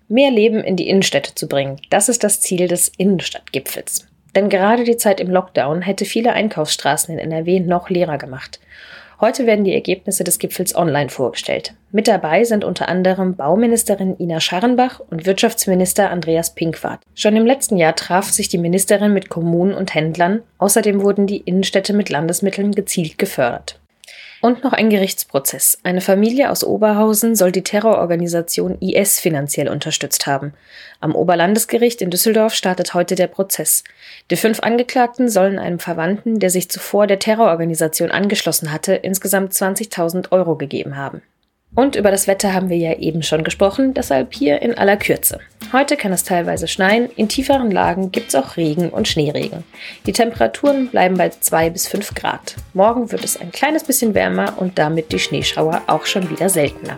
Mehr 0.06 0.30
Leben 0.30 0.62
in 0.62 0.76
die 0.76 0.88
Innenstädte 0.88 1.34
zu 1.34 1.48
bringen, 1.48 1.80
das 1.90 2.08
ist 2.08 2.22
das 2.22 2.40
Ziel 2.40 2.68
des 2.68 2.92
Innenstadtgipfels. 2.96 4.06
Denn 4.36 4.50
gerade 4.50 4.84
die 4.84 4.98
Zeit 4.98 5.18
im 5.18 5.30
Lockdown 5.30 5.80
hätte 5.82 6.04
viele 6.04 6.34
Einkaufsstraßen 6.34 7.18
in 7.18 7.18
NRW 7.18 7.58
noch 7.60 7.88
leerer 7.88 8.18
gemacht. 8.18 8.60
Heute 9.18 9.46
werden 9.46 9.64
die 9.64 9.72
Ergebnisse 9.72 10.24
des 10.24 10.38
Gipfels 10.38 10.76
online 10.76 11.08
vorgestellt. 11.08 11.72
Mit 11.90 12.06
dabei 12.06 12.44
sind 12.44 12.62
unter 12.62 12.90
anderem 12.90 13.34
Bauministerin 13.34 14.14
Ina 14.18 14.40
Scharrenbach 14.40 15.00
und 15.00 15.24
Wirtschaftsminister 15.24 16.10
Andreas 16.10 16.54
Pinkwart. 16.54 17.00
Schon 17.14 17.34
im 17.34 17.46
letzten 17.46 17.78
Jahr 17.78 17.96
traf 17.96 18.30
sich 18.30 18.50
die 18.50 18.58
Ministerin 18.58 19.14
mit 19.14 19.30
Kommunen 19.30 19.72
und 19.72 19.94
Händlern. 19.94 20.42
Außerdem 20.58 21.00
wurden 21.00 21.26
die 21.26 21.38
Innenstädte 21.38 21.94
mit 21.94 22.10
Landesmitteln 22.10 22.72
gezielt 22.72 23.16
gefördert. 23.16 23.80
Und 24.46 24.62
noch 24.62 24.72
ein 24.72 24.90
Gerichtsprozess. 24.90 25.76
Eine 25.82 26.00
Familie 26.00 26.52
aus 26.52 26.62
Oberhausen 26.62 27.34
soll 27.34 27.50
die 27.50 27.64
Terrororganisation 27.64 28.78
IS 28.80 29.18
finanziell 29.18 29.68
unterstützt 29.68 30.28
haben. 30.28 30.52
Am 31.00 31.16
Oberlandesgericht 31.16 32.00
in 32.00 32.10
Düsseldorf 32.10 32.54
startet 32.54 32.94
heute 32.94 33.16
der 33.16 33.26
Prozess. 33.26 33.82
Die 34.30 34.36
fünf 34.36 34.60
Angeklagten 34.60 35.28
sollen 35.28 35.58
einem 35.58 35.80
Verwandten, 35.80 36.38
der 36.38 36.50
sich 36.50 36.68
zuvor 36.68 37.08
der 37.08 37.18
Terrororganisation 37.18 38.12
angeschlossen 38.12 38.70
hatte, 38.70 38.94
insgesamt 38.94 39.52
20.000 39.52 40.30
Euro 40.30 40.54
gegeben 40.54 40.96
haben. 40.96 41.22
Und 41.74 41.96
über 41.96 42.12
das 42.12 42.28
Wetter 42.28 42.54
haben 42.54 42.68
wir 42.68 42.76
ja 42.76 42.96
eben 42.98 43.24
schon 43.24 43.42
gesprochen, 43.42 43.94
deshalb 43.94 44.32
hier 44.32 44.62
in 44.62 44.78
aller 44.78 44.96
Kürze. 44.96 45.40
Heute 45.72 45.96
kann 45.96 46.12
es 46.12 46.22
teilweise 46.22 46.68
schneien, 46.68 47.10
in 47.16 47.28
tieferen 47.28 47.70
Lagen 47.70 48.12
gibt 48.12 48.28
es 48.28 48.34
auch 48.36 48.56
Regen 48.56 48.90
und 48.90 49.08
Schneeregen. 49.08 49.64
Die 50.06 50.12
Temperaturen 50.12 50.88
bleiben 50.88 51.16
bei 51.16 51.30
2 51.30 51.70
bis 51.70 51.88
5 51.88 52.14
Grad. 52.14 52.54
Morgen 52.72 53.10
wird 53.10 53.24
es 53.24 53.36
ein 53.36 53.50
kleines 53.50 53.82
bisschen 53.82 54.14
wärmer 54.14 54.54
und 54.58 54.78
damit 54.78 55.10
die 55.12 55.18
Schneeschauer 55.18 55.82
auch 55.88 56.06
schon 56.06 56.30
wieder 56.30 56.48
seltener. 56.48 56.96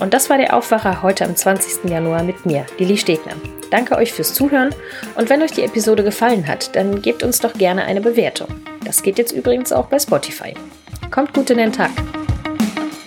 Und 0.00 0.14
das 0.14 0.30
war 0.30 0.38
der 0.38 0.56
Aufwacher 0.56 1.02
heute 1.02 1.24
am 1.24 1.34
20. 1.34 1.90
Januar 1.90 2.22
mit 2.22 2.44
mir, 2.44 2.66
Lili 2.78 2.96
Stegner. 2.96 3.34
Danke 3.70 3.96
euch 3.96 4.12
fürs 4.12 4.34
Zuhören 4.34 4.74
und 5.16 5.30
wenn 5.30 5.42
euch 5.42 5.52
die 5.52 5.64
Episode 5.64 6.02
gefallen 6.02 6.46
hat, 6.46 6.74
dann 6.74 7.02
gebt 7.02 7.22
uns 7.22 7.40
doch 7.40 7.52
gerne 7.52 7.84
eine 7.84 8.00
Bewertung. 8.00 8.48
Das 8.84 9.02
geht 9.02 9.18
jetzt 9.18 9.32
übrigens 9.32 9.72
auch 9.72 9.86
bei 9.86 9.98
Spotify. 9.98 10.54
Kommt 11.10 11.34
gut 11.34 11.50
in 11.50 11.58
den 11.58 11.72
Tag. 11.72 11.90